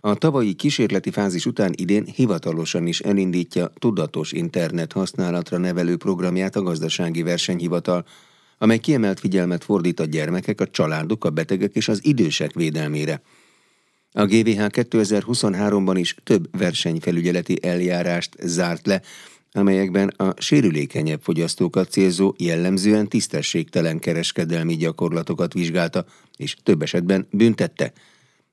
A 0.00 0.14
tavalyi 0.14 0.52
kísérleti 0.52 1.10
fázis 1.10 1.46
után 1.46 1.72
idén 1.76 2.04
hivatalosan 2.04 2.86
is 2.86 3.00
elindítja 3.00 3.72
tudatos 3.78 4.32
internet 4.32 4.92
használatra 4.92 5.58
nevelő 5.58 5.96
programját 5.96 6.56
a 6.56 6.62
gazdasági 6.62 7.22
versenyhivatal, 7.22 8.04
amely 8.58 8.78
kiemelt 8.78 9.20
figyelmet 9.20 9.64
fordít 9.64 10.00
a 10.00 10.04
gyermekek, 10.04 10.60
a 10.60 10.66
családok, 10.66 11.24
a 11.24 11.30
betegek 11.30 11.74
és 11.74 11.88
az 11.88 12.04
idősek 12.04 12.52
védelmére. 12.52 13.22
A 14.12 14.24
GVH 14.24 14.64
2023-ban 14.70 15.94
is 15.98 16.16
több 16.24 16.58
versenyfelügyeleti 16.58 17.58
eljárást 17.62 18.36
zárt 18.40 18.86
le, 18.86 19.02
amelyekben 19.52 20.08
a 20.08 20.34
sérülékenyebb 20.36 21.20
fogyasztókat 21.22 21.90
célzó 21.90 22.34
jellemzően 22.38 23.08
tisztességtelen 23.08 23.98
kereskedelmi 23.98 24.76
gyakorlatokat 24.76 25.52
vizsgálta, 25.52 26.04
és 26.36 26.56
több 26.62 26.82
esetben 26.82 27.26
büntette. 27.30 27.92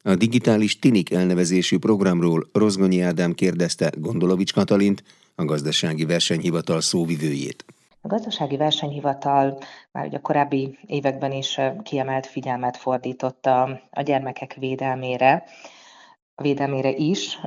A 0.08 0.16
digitális 0.16 0.80
Tinik 0.80 1.12
elnevezésű 1.12 1.78
programról 1.78 2.50
Rozgonyi 2.54 3.02
Ádám 3.02 3.34
kérdezte 3.34 3.92
Gondolovics 3.98 4.54
Katalint, 4.54 5.04
a 5.36 5.46
gazdasági 5.46 6.06
versenyhivatal 6.06 6.82
szóvivőjét. 6.82 7.66
A 8.02 8.08
gazdasági 8.08 8.58
versenyhivatal 8.58 9.58
már 9.92 10.06
ugye 10.06 10.18
a 10.18 10.22
korábbi 10.22 10.78
években 10.86 11.32
is 11.32 11.60
kiemelt 11.84 12.28
figyelmet 12.28 12.78
fordított 12.78 13.46
a, 13.46 13.80
gyermekek 14.02 14.56
védelmére, 14.60 15.44
védelmére 16.42 16.90
is, 16.90 17.40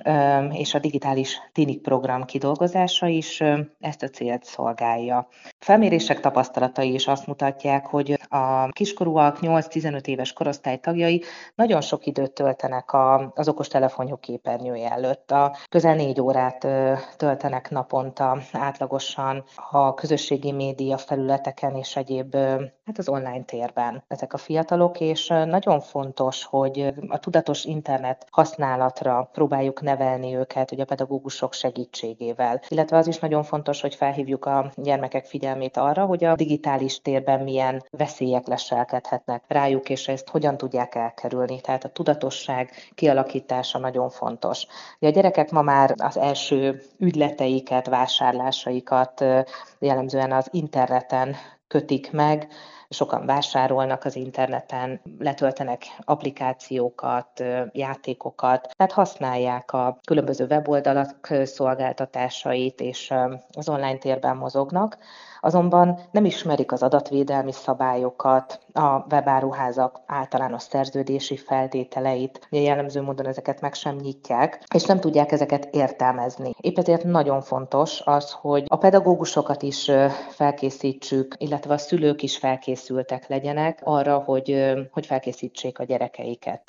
és 0.52 0.74
a 0.74 0.78
digitális 0.78 1.38
TINIK 1.52 1.83
program 1.83 2.24
kidolgozása 2.24 3.06
is 3.06 3.42
ezt 3.80 4.02
a 4.02 4.09
célt 4.09 4.45
szolgálja. 4.45 5.28
Felmérések 5.59 6.20
tapasztalatai 6.20 6.92
is 6.95 7.06
azt 7.06 7.27
mutatják, 7.27 7.87
hogy 7.87 8.19
a 8.28 8.69
kiskorúak 8.69 9.38
8-15 9.41 10.06
éves 10.06 10.33
korosztály 10.33 10.78
tagjai 10.78 11.23
nagyon 11.55 11.80
sok 11.80 12.06
időt 12.06 12.33
töltenek 12.33 12.91
az 13.34 13.48
okostelefonjuk 13.48 14.20
képernyője 14.20 14.91
előtt. 14.91 15.30
A 15.30 15.56
közel 15.69 15.95
négy 15.95 16.20
órát 16.20 16.66
töltenek 17.16 17.70
naponta 17.70 18.39
átlagosan 18.53 19.44
a 19.70 19.94
közösségi 19.94 20.53
média 20.53 20.98
felületeken 20.98 21.77
és 21.77 21.97
egyéb 21.97 22.36
hát 22.84 22.98
az 22.98 23.09
online 23.09 23.44
térben 23.44 24.05
ezek 24.06 24.33
a 24.33 24.36
fiatalok, 24.39 25.00
és 25.00 25.27
nagyon 25.27 25.81
fontos, 25.81 26.44
hogy 26.44 26.92
a 27.09 27.19
tudatos 27.19 27.64
internet 27.64 28.27
használatra 28.79 29.31
próbáljuk 29.33 29.83
nevelni 29.83 30.34
őket, 30.34 30.73
ugye 30.73 30.83
a 30.83 30.87
pedagógusok 30.87 31.53
segítségével. 31.53 32.61
Illetve 32.69 32.97
az 32.97 33.07
is 33.07 33.19
nagyon 33.19 33.43
fontos, 33.43 33.81
hogy 33.81 33.95
felhívjuk 33.95 34.45
a 34.45 34.73
gyermekek 34.75 35.27
figyelmét 35.27 35.77
arra, 35.77 36.05
hogy 36.05 36.25
a 36.25 36.34
digitális 36.34 37.01
térben 37.01 37.41
milyen 37.41 37.84
veszélyek 37.91 38.47
leselkedhetnek 38.47 39.45
rájuk, 39.47 39.89
és 39.89 40.09
ezt 40.09 40.29
hogyan 40.29 40.56
tudják 40.56 40.95
elkerülni. 40.95 41.61
Tehát 41.61 41.84
a 41.84 41.89
tudatosság 41.89 42.71
kialakítása 42.95 43.79
nagyon 43.79 44.11
fontos. 44.11 44.67
Ugye 45.01 45.11
a 45.11 45.15
gyerekek 45.15 45.51
ma 45.51 45.62
már 45.62 45.95
az 45.97 46.17
első 46.17 46.83
ügyleteiket, 46.99 47.87
vásárlásaikat 47.87 49.25
jellemzően 49.79 50.33
az 50.33 50.49
interneten 50.51 51.37
kötik 51.69 52.12
meg, 52.12 52.49
sokan 52.89 53.27
vásárolnak 53.27 54.05
az 54.05 54.17
interneten, 54.17 55.00
letöltenek 55.19 55.83
applikációkat, 56.05 57.44
játékokat, 57.72 58.75
tehát 58.77 58.92
használják 58.92 59.72
a 59.72 59.98
különböző 60.06 60.47
weboldalak 60.47 61.33
szolgáltatásait, 61.42 62.81
és 62.81 63.14
az 63.53 63.69
online 63.69 63.98
térben 63.98 64.36
mozognak 64.36 64.98
azonban 65.41 65.98
nem 66.11 66.25
ismerik 66.25 66.72
az 66.72 66.83
adatvédelmi 66.83 67.53
szabályokat, 67.53 68.61
a 68.72 69.05
webáruházak 69.11 70.00
általános 70.06 70.62
szerződési 70.62 71.36
feltételeit, 71.36 72.47
ugye 72.50 72.61
jellemző 72.61 73.03
módon 73.03 73.27
ezeket 73.27 73.61
meg 73.61 73.75
sem 73.75 73.97
nyitják, 73.97 74.62
és 74.75 74.84
nem 74.84 75.00
tudják 75.00 75.33
ezeket 75.33 75.69
értelmezni. 75.75 76.53
Épp 76.61 76.78
ezért 76.78 77.05
nagyon 77.05 77.41
fontos 77.41 78.00
az, 78.05 78.33
hogy 78.33 78.64
a 78.66 78.77
pedagógusokat 78.77 79.62
is 79.62 79.91
felkészítsük, 80.28 81.34
illetve 81.39 81.75
a 81.75 81.78
szülők 81.78 82.22
is 82.22 82.37
felkészültek 82.37 83.28
legyenek 83.28 83.81
arra, 83.84 84.19
hogy, 84.19 84.75
hogy 84.91 85.06
felkészítsék 85.06 85.78
a 85.78 85.84
gyerekeiket 85.84 86.62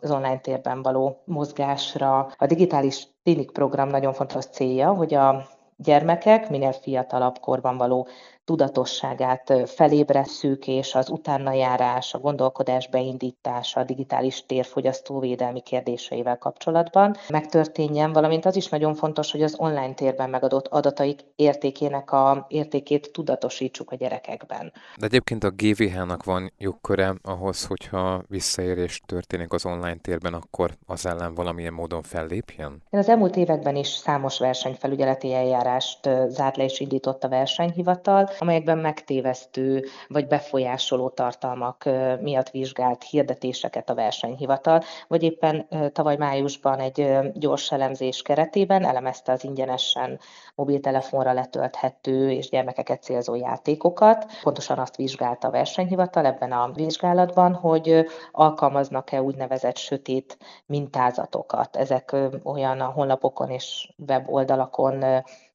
az 0.00 0.10
online 0.10 0.38
térben 0.38 0.82
való 0.82 1.22
mozgásra. 1.24 2.28
A 2.36 2.46
digitális 2.46 3.08
Klinik 3.22 3.50
program 3.50 3.88
nagyon 3.88 4.12
fontos 4.12 4.44
célja, 4.44 4.92
hogy 4.92 5.14
a 5.14 5.46
gyermekek 5.76 6.48
minél 6.48 6.72
fiatalabb 6.72 7.38
korban 7.38 7.76
való 7.76 8.06
tudatosságát 8.46 9.52
felébresszük, 9.66 10.66
és 10.66 10.94
az 10.94 11.10
utánajárás, 11.10 12.14
a 12.14 12.18
gondolkodás 12.18 12.88
beindítása, 12.88 13.80
a 13.80 13.84
digitális 13.84 14.46
térfogyasztóvédelmi 14.46 15.60
kérdéseivel 15.60 16.38
kapcsolatban 16.38 17.16
megtörténjen, 17.28 18.12
valamint 18.12 18.44
az 18.44 18.56
is 18.56 18.68
nagyon 18.68 18.94
fontos, 18.94 19.32
hogy 19.32 19.42
az 19.42 19.54
online 19.58 19.94
térben 19.94 20.30
megadott 20.30 20.66
adataik 20.66 21.20
értékének 21.36 22.12
a 22.12 22.46
értékét 22.48 23.12
tudatosítsuk 23.12 23.90
a 23.90 23.96
gyerekekben. 23.96 24.72
De 24.96 25.06
egyébként 25.06 25.44
a 25.44 25.50
GVH-nak 25.50 26.24
van 26.24 26.52
jogköre 26.58 27.14
ahhoz, 27.22 27.64
hogyha 27.64 28.22
visszaérés 28.28 29.00
történik 29.06 29.52
az 29.52 29.66
online 29.66 29.96
térben, 30.02 30.34
akkor 30.34 30.70
az 30.86 31.06
ellen 31.06 31.34
valamilyen 31.34 31.72
módon 31.72 32.02
fellépjen? 32.02 32.82
Az 32.90 33.08
elmúlt 33.08 33.36
években 33.36 33.76
is 33.76 33.88
számos 33.88 34.38
versenyfelügyeleti 34.38 35.34
eljárást 35.34 36.08
zárt 36.28 36.56
le 36.56 36.64
és 36.64 36.80
indított 36.80 37.24
a 37.24 37.28
versenyhivatal, 37.28 38.30
amelyekben 38.40 38.78
megtévesztő 38.78 39.84
vagy 40.08 40.26
befolyásoló 40.26 41.08
tartalmak 41.08 41.84
miatt 42.20 42.50
vizsgált 42.50 43.02
hirdetéseket 43.02 43.90
a 43.90 43.94
versenyhivatal, 43.94 44.82
vagy 45.08 45.22
éppen 45.22 45.68
tavaly 45.92 46.16
májusban 46.16 46.78
egy 46.78 47.08
gyors 47.34 47.72
elemzés 47.72 48.22
keretében 48.22 48.84
elemezte 48.84 49.32
az 49.32 49.44
ingyenesen 49.44 50.18
mobiltelefonra 50.54 51.32
letölthető 51.32 52.30
és 52.30 52.48
gyermekeket 52.48 53.02
célzó 53.02 53.34
játékokat. 53.34 54.26
Pontosan 54.42 54.78
azt 54.78 54.96
vizsgálta 54.96 55.48
a 55.48 55.50
versenyhivatal 55.50 56.26
ebben 56.26 56.52
a 56.52 56.70
vizsgálatban, 56.74 57.54
hogy 57.54 58.06
alkalmaznak-e 58.32 59.22
úgynevezett 59.22 59.76
sötét 59.76 60.38
mintázatokat. 60.66 61.76
Ezek 61.76 62.16
olyan 62.42 62.80
a 62.80 62.90
honlapokon 62.90 63.50
és 63.50 63.92
weboldalakon 64.06 65.04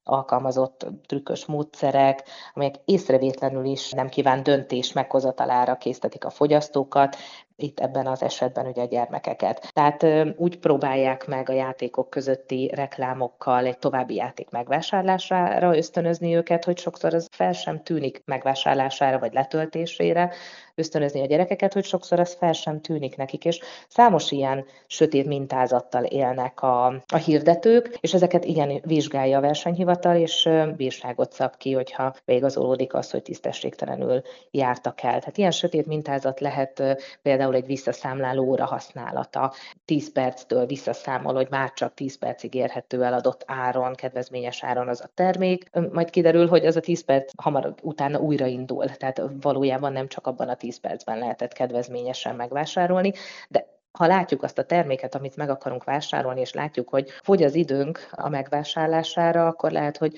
alkalmazott 0.03 0.85
trükkös 1.07 1.45
módszerek, 1.45 2.23
amelyek 2.53 2.75
észrevétlenül 2.85 3.65
is 3.65 3.91
nem 3.91 4.09
kíván 4.09 4.43
döntés 4.43 4.93
meghozatalára 4.93 5.77
késztetik 5.77 6.25
a 6.25 6.29
fogyasztókat, 6.29 7.17
itt 7.55 7.79
ebben 7.79 8.07
az 8.07 8.23
esetben 8.23 8.65
ugye 8.65 8.81
a 8.81 8.85
gyermekeket. 8.85 9.71
Tehát 9.73 10.05
úgy 10.37 10.59
próbálják 10.59 11.27
meg 11.27 11.49
a 11.49 11.53
játékok 11.53 12.09
közötti 12.09 12.71
reklámokkal 12.75 13.65
egy 13.65 13.77
további 13.77 14.15
játék 14.15 14.49
megvásárlására 14.49 15.77
ösztönözni 15.77 16.35
őket, 16.35 16.65
hogy 16.65 16.77
sokszor 16.77 17.13
az 17.13 17.27
fel 17.31 17.53
sem 17.53 17.83
tűnik 17.83 18.21
megvásárlására 18.25 19.19
vagy 19.19 19.33
letöltésére, 19.33 20.33
ösztönözni 20.81 21.21
a 21.21 21.25
gyerekeket, 21.25 21.73
hogy 21.73 21.83
sokszor 21.83 22.19
az 22.19 22.33
fel 22.33 22.53
sem 22.53 22.81
tűnik 22.81 23.17
nekik, 23.17 23.45
és 23.45 23.59
számos 23.87 24.31
ilyen 24.31 24.65
sötét 24.87 25.25
mintázattal 25.25 26.03
élnek 26.03 26.61
a, 26.61 26.85
a 26.87 27.17
hirdetők, 27.25 27.97
és 27.99 28.13
ezeket 28.13 28.45
igen 28.45 28.81
vizsgálja 28.83 29.37
a 29.37 29.41
versenyhivatal, 29.41 30.15
és 30.15 30.49
bírságot 30.77 31.31
szab 31.31 31.57
ki, 31.57 31.73
hogyha 31.73 32.13
beigazolódik 32.25 32.93
az, 32.93 33.11
hogy 33.11 33.21
tisztességtelenül 33.21 34.21
jártak 34.51 35.03
el. 35.03 35.19
Tehát 35.19 35.37
ilyen 35.37 35.51
sötét 35.51 35.85
mintázat 35.85 36.39
lehet 36.39 36.83
például 37.21 37.55
egy 37.55 37.65
visszaszámláló 37.65 38.43
óra 38.43 38.65
használata. 38.65 39.53
10 39.85 40.11
perctől 40.11 40.65
visszaszámol, 40.65 41.33
hogy 41.33 41.47
már 41.49 41.73
csak 41.73 41.93
10 41.93 42.17
percig 42.17 42.53
érhető 42.53 43.03
el 43.03 43.13
adott 43.13 43.43
áron, 43.45 43.95
kedvezményes 43.95 44.63
áron 44.63 44.87
az 44.87 45.01
a 45.01 45.09
termék. 45.13 45.69
Majd 45.91 46.09
kiderül, 46.09 46.47
hogy 46.47 46.65
az 46.65 46.75
a 46.75 46.79
10 46.79 47.03
perc 47.05 47.31
hamar 47.41 47.73
utána 47.81 48.19
újraindul. 48.19 48.85
Tehát 48.85 49.21
valójában 49.41 49.91
nem 49.91 50.07
csak 50.07 50.27
abban 50.27 50.49
a 50.49 50.55
10 50.55 50.70
percben 50.79 51.17
lehetett 51.17 51.53
kedvezményesen 51.53 52.35
megvásárolni, 52.35 53.13
de 53.49 53.65
ha 53.91 54.07
látjuk 54.07 54.43
azt 54.43 54.57
a 54.57 54.65
terméket, 54.65 55.15
amit 55.15 55.35
meg 55.35 55.49
akarunk 55.49 55.83
vásárolni, 55.83 56.39
és 56.39 56.53
látjuk, 56.53 56.89
hogy 56.89 57.09
fogy 57.09 57.43
az 57.43 57.55
időnk 57.55 58.07
a 58.11 58.29
megvásárlására, 58.29 59.47
akkor 59.47 59.71
lehet, 59.71 59.97
hogy 59.97 60.13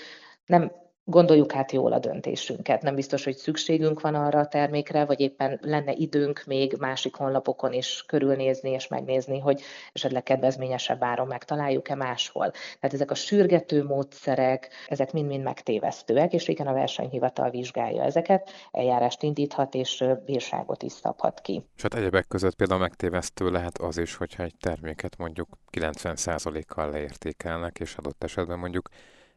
nem 0.45 0.71
gondoljuk 1.05 1.55
át 1.55 1.71
jól 1.71 1.93
a 1.93 1.99
döntésünket. 1.99 2.81
Nem 2.81 2.95
biztos, 2.95 3.23
hogy 3.23 3.35
szükségünk 3.35 4.01
van 4.01 4.15
arra 4.15 4.39
a 4.39 4.47
termékre, 4.47 5.05
vagy 5.05 5.19
éppen 5.19 5.59
lenne 5.61 5.91
időnk 5.91 6.43
még 6.45 6.75
másik 6.79 7.15
honlapokon 7.15 7.73
is 7.73 8.03
körülnézni 8.07 8.69
és 8.69 8.87
megnézni, 8.87 9.39
hogy 9.39 9.61
esetleg 9.93 10.23
kedvezményesebb 10.23 11.03
áron 11.03 11.27
megtaláljuk-e 11.27 11.95
máshol. 11.95 12.51
Tehát 12.51 12.93
ezek 12.93 13.11
a 13.11 13.15
sürgető 13.15 13.83
módszerek, 13.83 14.69
ezek 14.87 15.11
mind-mind 15.11 15.43
megtévesztőek, 15.43 16.33
és 16.33 16.47
igen, 16.47 16.67
a 16.67 16.73
versenyhivatal 16.73 17.49
vizsgálja 17.49 18.03
ezeket, 18.03 18.49
eljárást 18.71 19.23
indíthat 19.23 19.73
és 19.73 20.03
bírságot 20.25 20.83
is 20.83 20.91
szabhat 20.91 21.41
ki. 21.41 21.65
És 21.75 21.81
hát 21.81 21.93
egyebek 21.93 22.27
között 22.27 22.55
például 22.55 22.79
megtévesztő 22.79 23.49
lehet 23.49 23.77
az 23.77 23.97
is, 23.97 24.15
hogyha 24.15 24.43
egy 24.43 24.55
terméket 24.59 25.17
mondjuk 25.17 25.47
90%-kal 25.71 26.89
leértékelnek, 26.89 27.79
és 27.79 27.95
adott 27.95 28.23
esetben 28.23 28.59
mondjuk 28.59 28.89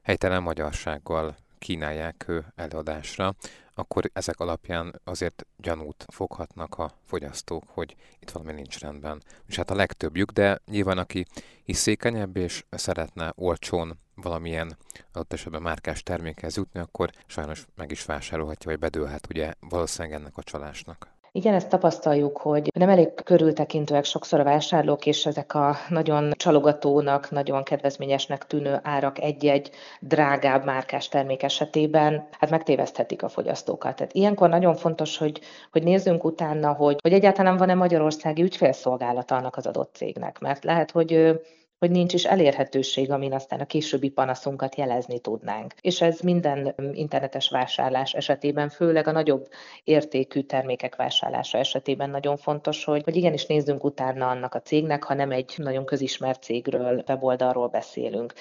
helytelen 0.02 0.42
magyarsággal 0.42 1.36
kínálják 1.66 2.32
előadásra, 2.54 3.34
akkor 3.74 4.10
ezek 4.12 4.40
alapján 4.40 5.00
azért 5.04 5.46
gyanút 5.56 6.04
foghatnak 6.12 6.78
a 6.78 6.90
fogyasztók, 7.04 7.64
hogy 7.66 7.96
itt 8.18 8.30
valami 8.30 8.52
nincs 8.52 8.78
rendben. 8.78 9.22
És 9.46 9.56
hát 9.56 9.70
a 9.70 9.74
legtöbbjük, 9.74 10.30
de 10.30 10.58
nyilván 10.66 10.98
aki 10.98 11.26
hiszékenyebb 11.64 12.36
és 12.36 12.64
szeretne 12.70 13.32
olcsón 13.36 13.98
valamilyen 14.14 14.76
adott 15.12 15.32
esetben 15.32 15.62
márkás 15.62 16.02
termékhez 16.02 16.56
jutni, 16.56 16.80
akkor 16.80 17.10
sajnos 17.26 17.66
meg 17.74 17.90
is 17.90 18.04
vásárolhatja, 18.04 18.70
vagy 18.70 18.80
bedőlhet 18.80 19.26
ugye 19.30 19.52
valószínűleg 19.60 20.18
ennek 20.20 20.36
a 20.36 20.42
csalásnak. 20.42 21.15
Igen, 21.36 21.54
ezt 21.54 21.68
tapasztaljuk, 21.68 22.36
hogy 22.36 22.70
nem 22.74 22.88
elég 22.88 23.14
körültekintőek 23.24 24.04
sokszor 24.04 24.40
a 24.40 24.44
vásárlók, 24.44 25.06
és 25.06 25.26
ezek 25.26 25.54
a 25.54 25.76
nagyon 25.88 26.32
csalogatónak, 26.36 27.30
nagyon 27.30 27.62
kedvezményesnek 27.62 28.46
tűnő 28.46 28.80
árak 28.82 29.20
egy-egy 29.20 29.70
drágább 30.00 30.64
márkás 30.64 31.08
termék 31.08 31.42
esetében, 31.42 32.28
hát 32.38 32.50
megtéveszthetik 32.50 33.22
a 33.22 33.28
fogyasztókat. 33.28 33.96
Tehát 33.96 34.12
ilyenkor 34.12 34.48
nagyon 34.48 34.74
fontos, 34.74 35.18
hogy, 35.18 35.40
hogy 35.72 35.82
nézzünk 35.82 36.24
utána, 36.24 36.72
hogy, 36.72 36.98
hogy 37.02 37.12
egyáltalán 37.12 37.56
van-e 37.56 37.74
magyarországi 37.74 38.42
ügyfélszolgálata 38.42 39.36
annak 39.36 39.56
az 39.56 39.66
adott 39.66 39.94
cégnek, 39.94 40.38
mert 40.38 40.64
lehet, 40.64 40.90
hogy 40.90 41.40
hogy 41.78 41.90
nincs 41.90 42.14
is 42.14 42.24
elérhetőség, 42.24 43.10
amin 43.10 43.32
aztán 43.32 43.60
a 43.60 43.66
későbbi 43.66 44.08
panaszunkat 44.08 44.76
jelezni 44.76 45.18
tudnánk. 45.18 45.74
És 45.80 46.00
ez 46.00 46.20
minden 46.20 46.74
internetes 46.92 47.48
vásárlás 47.48 48.14
esetében, 48.14 48.68
főleg 48.68 49.06
a 49.06 49.12
nagyobb 49.12 49.48
értékű 49.84 50.40
termékek 50.40 50.96
vásárlása 50.96 51.58
esetében 51.58 52.10
nagyon 52.10 52.36
fontos, 52.36 52.84
hogy, 52.84 53.02
hogy 53.04 53.16
igenis 53.16 53.46
nézzünk 53.46 53.84
utána 53.84 54.28
annak 54.28 54.54
a 54.54 54.60
cégnek, 54.60 55.02
ha 55.04 55.14
nem 55.14 55.30
egy 55.30 55.54
nagyon 55.56 55.84
közismert 55.84 56.42
cégről, 56.42 57.04
weboldalról 57.08 57.68
beszélünk. 57.68 58.32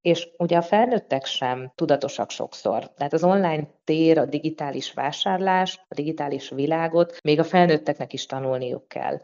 És 0.00 0.28
ugye 0.38 0.56
a 0.56 0.62
felnőttek 0.62 1.24
sem 1.24 1.72
tudatosak 1.74 2.30
sokszor. 2.30 2.90
Tehát 2.96 3.12
az 3.12 3.24
online 3.24 3.68
tér, 3.84 4.18
a 4.18 4.24
digitális 4.24 4.92
vásárlás, 4.92 5.84
a 5.88 5.94
digitális 5.94 6.48
világot 6.48 7.18
még 7.22 7.38
a 7.38 7.44
felnőtteknek 7.44 8.12
is 8.12 8.26
tanulniuk 8.26 8.88
kell 8.88 9.20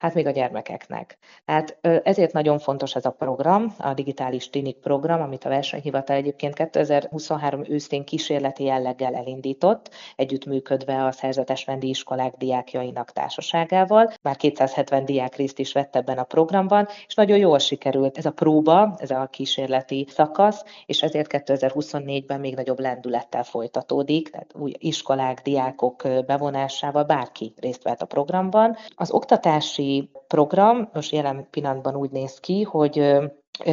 hát 0.00 0.14
még 0.14 0.26
a 0.26 0.30
gyermekeknek. 0.30 1.18
Tehát 1.44 1.78
ezért 2.02 2.32
nagyon 2.32 2.58
fontos 2.58 2.94
ez 2.94 3.04
a 3.04 3.10
program, 3.10 3.74
a 3.78 3.94
digitális 3.94 4.50
tinik 4.50 4.76
program, 4.76 5.20
amit 5.20 5.44
a 5.44 5.48
versenyhivatal 5.48 6.16
egyébként 6.16 6.54
2023 6.54 7.62
őszén 7.68 8.04
kísérleti 8.04 8.64
jelleggel 8.64 9.14
elindított, 9.14 9.90
együttműködve 10.16 11.04
a 11.04 11.12
szerzetes 11.12 11.64
vendi 11.64 11.88
iskolák 11.88 12.34
diákjainak 12.36 13.12
társaságával. 13.12 14.12
Már 14.22 14.36
270 14.36 15.04
diák 15.04 15.36
részt 15.36 15.58
is 15.58 15.72
vett 15.72 15.96
ebben 15.96 16.18
a 16.18 16.24
programban, 16.24 16.86
és 17.06 17.14
nagyon 17.14 17.38
jól 17.38 17.58
sikerült 17.58 18.18
ez 18.18 18.26
a 18.26 18.30
próba, 18.30 18.94
ez 18.98 19.10
a 19.10 19.28
kísérleti 19.30 20.06
szakasz, 20.08 20.64
és 20.86 21.02
ezért 21.02 21.30
2024-ben 21.32 22.40
még 22.40 22.54
nagyobb 22.54 22.80
lendülettel 22.80 23.44
folytatódik, 23.44 24.30
tehát 24.30 24.54
új 24.54 24.72
iskolák, 24.78 25.40
diákok 25.42 26.02
bevonásával 26.26 27.04
bárki 27.04 27.52
részt 27.56 27.82
vett 27.82 28.02
a 28.02 28.06
programban. 28.06 28.76
Az 28.94 29.10
oktatási 29.10 29.89
program 30.26 30.90
most 30.92 31.12
jelen 31.12 31.46
pillanatban 31.50 31.96
úgy 31.96 32.10
néz 32.10 32.40
ki, 32.40 32.62
hogy 32.62 33.18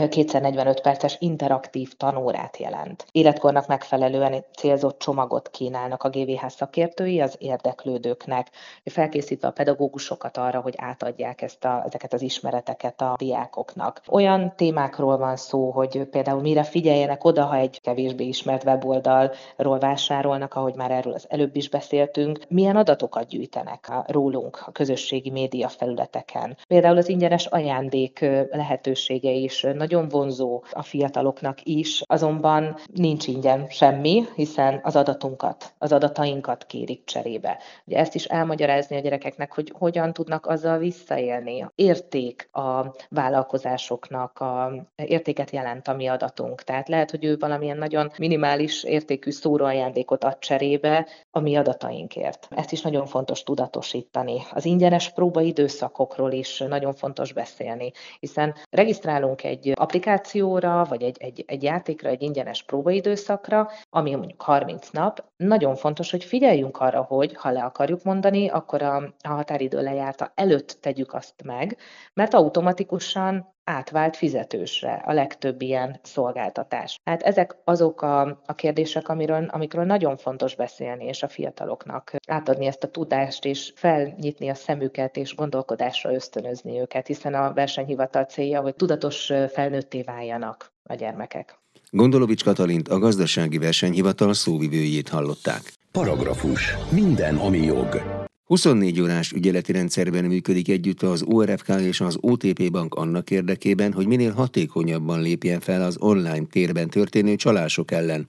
kétszer 0.10 0.42
45 0.42 0.82
perces 0.82 1.16
interaktív 1.20 1.94
tanórát 1.94 2.58
jelent. 2.58 3.06
Életkornak 3.12 3.68
megfelelően 3.68 4.46
célzott 4.58 5.00
csomagot 5.00 5.50
kínálnak 5.50 6.04
a 6.04 6.10
GVH 6.10 6.48
szakértői 6.48 7.22
az 7.22 7.36
érdeklődőknek, 7.40 8.48
felkészítve 8.86 9.48
a 9.48 9.52
pedagógusokat 9.52 10.38
arra, 10.38 10.60
hogy 10.60 10.74
átadják 10.78 11.42
ezt 11.42 11.66
a, 11.66 11.84
ezeket 11.86 12.14
az 12.14 12.22
ismereteket 12.22 13.02
a 13.02 13.16
diákoknak. 13.18 14.02
Olyan 14.10 14.54
témákról 14.56 15.18
van 15.18 15.36
szó, 15.36 15.72
hogy 15.72 16.04
például 16.04 16.42
mire 16.42 16.64
figyeljenek 16.64 17.24
oda, 17.24 17.46
ha 17.46 17.56
egy 17.56 17.82
kevésbé 17.82 18.26
ismert 18.26 18.64
weboldalról 18.64 19.80
vásárolnak, 19.80 20.54
ahogy 20.54 20.76
már 20.76 20.92
erről 20.92 21.14
az 21.14 21.26
előbb 21.30 21.56
is 21.56 21.70
beszéltünk, 21.70 22.40
milyen 22.48 22.76
adatokat 22.76 23.28
gyűjtenek 23.28 23.86
a, 23.90 24.06
rólunk 24.08 24.64
a 24.66 24.72
közösségi 24.72 25.30
média 25.30 25.68
felületeken. 25.68 26.58
Például 26.68 26.98
az 26.98 27.10
ingyenes 27.10 27.46
ajándék 27.46 28.20
lehetősége 28.52 29.32
is 29.32 29.64
nagyon 29.78 30.08
vonzó 30.08 30.64
a 30.72 30.82
fiataloknak 30.82 31.58
is, 31.64 32.02
azonban 32.06 32.76
nincs 32.94 33.28
ingyen 33.28 33.68
semmi, 33.70 34.24
hiszen 34.36 34.80
az 34.84 34.96
adatunkat, 34.96 35.74
az 35.78 35.92
adatainkat 35.92 36.66
kérik 36.66 37.04
cserébe. 37.04 37.58
Ugye 37.86 37.98
ezt 37.98 38.16
is 38.16 38.26
elmagyarázni 38.26 38.96
a 38.96 39.00
gyerekeknek, 39.00 39.54
hogy 39.54 39.74
hogyan 39.78 40.14
tudnak 40.14 40.46
azzal 40.46 40.78
visszaélni. 40.78 41.66
Érték 41.76 42.50
a 42.52 42.96
vállalkozásoknak, 43.10 44.40
a 44.40 44.72
értéket 44.96 45.52
jelent 45.52 45.88
a 45.88 45.94
mi 45.94 46.08
adatunk. 46.08 46.64
Tehát 46.64 46.88
lehet, 46.88 47.12
hogy 47.12 47.26
ő 47.26 47.38
valamilyen 47.38 47.78
nagyon 47.78 48.12
minimális 48.18 48.84
értékű 48.84 49.32
szóróajándékot 49.32 50.24
ad 50.24 50.40
cserébe 50.40 51.08
a 51.32 51.40
mi 51.40 51.56
adatainkért. 51.56 52.48
Ezt 52.50 52.72
is 52.72 52.82
nagyon 52.82 53.06
fontos 53.06 53.44
tudatosítani. 53.44 54.42
Az 54.54 54.66
ingyenes 54.66 55.10
próbaidőszakokról 55.14 56.32
is 56.32 56.60
nagyon 56.60 56.94
fontos 56.94 57.34
beszélni, 57.34 57.92
hiszen 58.20 58.56
regisztrálunk 58.70 59.44
egy 59.44 59.67
egy 59.70 59.74
applikációra, 59.80 60.86
vagy 60.90 61.02
egy, 61.02 61.18
egy, 61.20 61.44
egy 61.48 61.64
játékra, 61.64 62.10
egy 62.10 62.22
ingyenes 62.22 62.64
próbaidőszakra, 62.64 63.70
ami 63.90 64.16
mondjuk 64.16 64.42
30 64.42 64.90
nap, 64.90 65.24
nagyon 65.38 65.76
fontos, 65.76 66.12
hogy 66.12 66.24
figyeljünk 66.24 66.78
arra, 66.78 67.02
hogy 67.02 67.36
ha 67.36 67.52
le 67.52 67.64
akarjuk 67.64 68.04
mondani, 68.04 68.50
akkor 68.50 68.82
a, 68.82 68.96
a 69.22 69.30
határidő 69.30 69.82
lejárta 69.82 70.32
előtt 70.36 70.78
tegyük 70.82 71.14
azt 71.14 71.44
meg, 71.44 71.78
mert 72.14 72.34
automatikusan 72.34 73.56
átvált 73.68 74.18
fizetősre 74.18 75.04
a 75.06 75.14
legtöbb 75.14 75.62
ilyen 75.62 76.00
szolgáltatás. 76.04 77.00
Hát 77.04 77.22
ezek 77.22 77.56
azok 77.64 78.02
a, 78.02 78.42
a 78.46 78.56
kérdések, 78.56 79.10
amiről, 79.10 79.46
amikről 79.50 79.84
nagyon 79.84 80.18
fontos 80.18 80.56
beszélni, 80.56 81.06
és 81.06 81.24
a 81.24 81.28
fiataloknak 81.28 82.16
átadni 82.28 82.66
ezt 82.66 82.84
a 82.84 82.92
tudást, 82.92 83.46
és 83.46 83.72
felnyitni 83.76 84.50
a 84.50 84.54
szemüket, 84.54 85.18
és 85.18 85.36
gondolkodásra 85.36 86.14
ösztönözni 86.14 86.80
őket, 86.80 87.08
hiszen 87.08 87.34
a 87.34 87.54
versenyhivatal 87.54 88.24
célja, 88.24 88.62
hogy 88.62 88.76
tudatos 88.76 89.32
felnőtté 89.54 90.02
váljanak 90.02 90.72
a 90.84 90.96
gyermekek. 90.96 91.60
Gondolovics 91.90 92.44
Katalint 92.44 92.88
a 92.88 93.00
gazdasági 93.00 93.58
versenyhivatal 93.58 94.34
szóvivőjét 94.34 95.10
hallották. 95.10 95.74
Paragrafus. 95.92 96.76
Minden, 96.92 97.36
ami 97.36 97.58
jog. 97.58 98.27
24 98.48 99.02
órás 99.02 99.32
ügyeleti 99.32 99.72
rendszerben 99.72 100.26
működik 100.26 100.70
együtt 100.70 101.02
az 101.02 101.24
ORFK 101.26 101.68
és 101.68 102.02
az 102.02 102.18
OTP 102.22 102.72
Bank 102.72 102.96
annak 102.96 103.32
érdekében, 103.32 103.94
hogy 103.94 104.08
minél 104.08 104.32
hatékonyabban 104.32 105.22
lépjen 105.22 105.60
fel 105.60 105.82
az 105.82 105.96
online 106.00 106.46
térben 106.46 106.90
történő 106.90 107.36
csalások 107.36 107.92
ellen. 107.92 108.28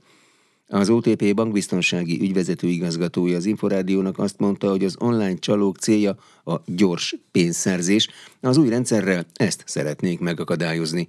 Az 0.66 0.90
OTP 0.90 1.34
Bank 1.34 1.52
biztonsági 1.52 2.20
ügyvezető 2.20 2.68
igazgatója 2.68 3.36
az 3.36 3.46
Inforádiónak 3.46 4.18
azt 4.18 4.38
mondta, 4.38 4.70
hogy 4.70 4.84
az 4.84 4.96
online 4.98 5.38
csalók 5.38 5.76
célja 5.76 6.16
a 6.44 6.54
gyors 6.66 7.16
pénzszerzés. 7.30 8.08
Az 8.40 8.56
új 8.56 8.68
rendszerrel 8.68 9.26
ezt 9.34 9.62
szeretnék 9.66 10.18
megakadályozni. 10.18 11.08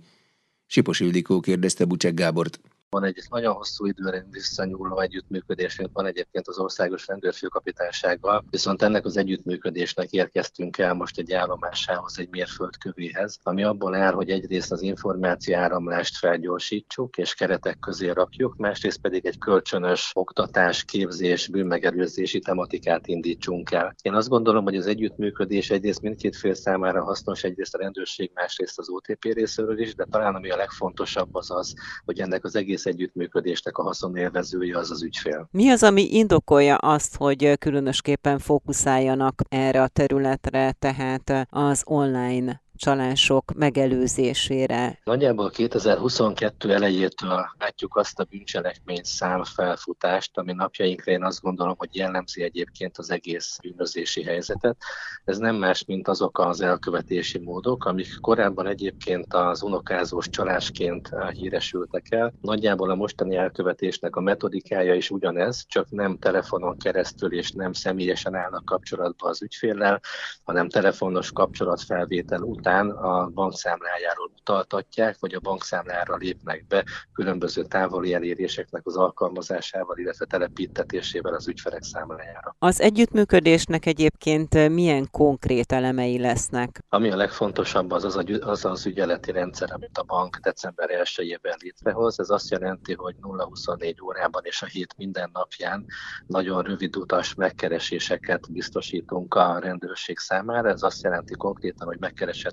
Sipos 0.66 1.00
Ildikó 1.00 1.40
kérdezte 1.40 1.86
Bucsek 1.86 2.14
Gábort. 2.14 2.60
Van 2.92 3.04
egy 3.04 3.24
nagyon 3.30 3.54
hosszú 3.54 3.86
időre 3.86 4.26
visszanyúló 4.32 5.00
együttműködésünk, 5.00 5.90
van 5.94 6.06
egyébként 6.06 6.48
az 6.48 6.60
országos 6.60 7.08
rendőrfőkapitánysággal, 7.08 8.44
viszont 8.50 8.82
ennek 8.82 9.06
az 9.06 9.18
együttműködésnek 9.18 10.12
érkeztünk 10.12 10.78
el 10.78 10.94
most 10.94 11.18
egy 11.18 11.34
állomásához, 11.34 12.20
egy 12.20 12.30
mérföldkövéhez, 12.30 13.40
ami 13.44 13.64
abból 13.64 13.96
áll, 13.96 14.12
hogy 14.12 14.30
egyrészt 14.30 14.72
az 14.72 14.82
információ 14.82 15.56
áramlást 15.56 16.18
felgyorsítsuk 16.18 17.18
és 17.18 17.34
keretek 17.34 17.80
közé 17.80 18.10
rakjuk, 18.10 18.56
másrészt 18.56 19.02
pedig 19.02 19.26
egy 19.26 19.38
kölcsönös 19.38 20.12
oktatás, 20.14 20.86
képzés, 20.86 21.48
bűnmegelőzési 21.48 22.40
tematikát 22.40 23.08
indítsunk 23.08 23.72
el. 23.72 23.96
Én 24.02 24.14
azt 24.14 24.30
gondolom, 24.30 24.64
hogy 24.64 24.76
az 24.76 24.88
együttműködés 24.88 25.70
egyrészt 25.70 26.02
mindkét 26.02 26.36
fél 26.36 26.54
számára 26.54 27.04
hasznos, 27.04 27.44
egyrészt 27.44 27.76
a 27.76 27.78
rendőrség, 27.78 28.32
másrészt 28.34 28.80
az 28.80 28.90
OTP 28.90 29.24
részéről 29.24 29.80
is, 29.80 29.96
de 29.96 30.06
talán 30.10 30.36
ami 30.36 30.50
a 30.50 30.56
legfontosabb 30.56 31.36
az 31.36 31.52
az, 31.52 31.74
hogy 32.06 32.20
ennek 32.20 32.44
az 32.44 32.56
egész 32.56 32.78
egész 32.86 32.96
együttműködésnek 32.96 33.78
a 33.78 33.84
haszonélvezője 33.84 34.78
az 34.78 34.92
az 34.92 35.04
ügyfél. 35.04 35.48
Mi 35.52 35.70
az, 35.70 35.84
ami 35.84 36.16
indokolja 36.16 36.76
azt, 36.76 37.16
hogy 37.16 37.58
különösképpen 37.58 38.40
fókuszáljanak 38.40 39.42
erre 39.50 39.82
a 39.82 39.88
területre, 39.88 40.72
tehát 40.80 41.48
az 41.50 41.84
online 41.86 42.62
csalások 42.80 43.54
megelőzésére. 43.56 45.00
Nagyjából 45.04 45.50
2022 45.50 46.74
elejétől 46.74 47.46
látjuk 47.58 47.96
azt 47.96 48.20
a 48.20 48.24
bűncselekmény 48.24 49.04
számfelfutást, 49.04 50.38
ami 50.38 50.54
napjainkra 50.54 51.12
én 51.12 51.24
azt 51.24 51.42
gondolom, 51.42 51.76
hogy 51.78 51.96
jellemzi 51.96 52.44
egyébként 52.44 52.98
az 52.98 53.12
egész 53.12 53.58
bűnözési 53.62 54.24
helyzetet. 54.24 54.78
Ez 55.26 55.38
nem 55.38 55.56
más, 55.56 55.86
mint 55.86 56.08
azok 56.08 56.40
az 56.40 56.62
elkövetési 56.62 57.40
módok, 57.40 57.86
amik 57.86 58.20
korábban 58.22 58.68
egyébként 58.68 59.34
az 59.34 59.64
unokázós 59.64 60.30
csalásként 60.30 61.10
híresültek 61.32 62.06
el. 62.10 62.34
Nagyjából 62.42 62.90
a 62.90 62.96
mostani 62.96 63.36
elkövetésnek 63.36 64.16
a 64.16 64.22
metodikája 64.22 64.94
is 64.94 65.10
ugyanez, 65.10 65.66
csak 65.68 65.90
nem 65.90 66.18
telefonon 66.18 66.78
keresztül 66.78 67.34
és 67.34 67.52
nem 67.52 67.74
személyesen 67.74 68.36
állnak 68.36 68.66
kapcsolatba 68.66 69.28
az 69.28 69.42
ügyféllel, 69.42 70.02
hanem 70.44 70.70
telefonos 70.70 71.32
kapcsolatfelvétel 71.32 72.42
után 72.42 72.68
után 72.70 72.90
a 72.90 73.28
bankszámlájáról 73.28 74.32
utaltatják, 74.40 75.16
vagy 75.20 75.34
a 75.34 75.40
bankszámlára 75.40 76.16
lépnek 76.16 76.66
be 76.68 76.84
különböző 77.14 77.64
távoli 77.64 78.14
eléréseknek 78.14 78.82
az 78.86 78.98
alkalmazásával, 78.98 79.98
illetve 79.98 80.26
telepítetésével 80.26 81.34
az 81.34 81.48
ügyfelek 81.48 81.84
számlájára. 81.84 82.56
Az 82.60 82.82
együttműködésnek 82.82 83.86
egyébként 83.86 84.70
milyen 84.70 85.08
konkrét 85.12 85.72
elemei 85.72 86.20
lesznek? 86.20 86.80
Ami 86.90 87.12
a 87.12 87.16
legfontosabb, 87.16 87.92
az 87.92 88.04
az, 88.04 88.16
a, 88.16 88.24
az, 88.40 88.66
az 88.66 88.86
ügyeleti 88.86 89.32
rendszer, 89.32 89.70
amit 89.72 89.98
a 89.98 90.04
bank 90.04 90.38
december 90.38 90.90
1-ében 91.04 91.58
létrehoz. 91.62 92.20
Ez 92.20 92.30
azt 92.30 92.50
jelenti, 92.50 92.94
hogy 92.94 93.16
0-24 93.22 94.04
órában 94.04 94.42
és 94.46 94.62
a 94.62 94.66
hét 94.66 94.94
minden 94.98 95.30
napján 95.34 95.86
nagyon 96.28 96.62
rövid 96.64 96.96
utas 96.96 97.34
megkereséseket 97.34 98.52
biztosítunk 98.52 99.34
a 99.34 99.60
rendőrség 99.60 100.18
számára. 100.18 100.70
Ez 100.70 100.84
azt 100.84 101.04
jelenti 101.04 101.34
konkrétan, 101.34 101.88
hogy 101.88 102.00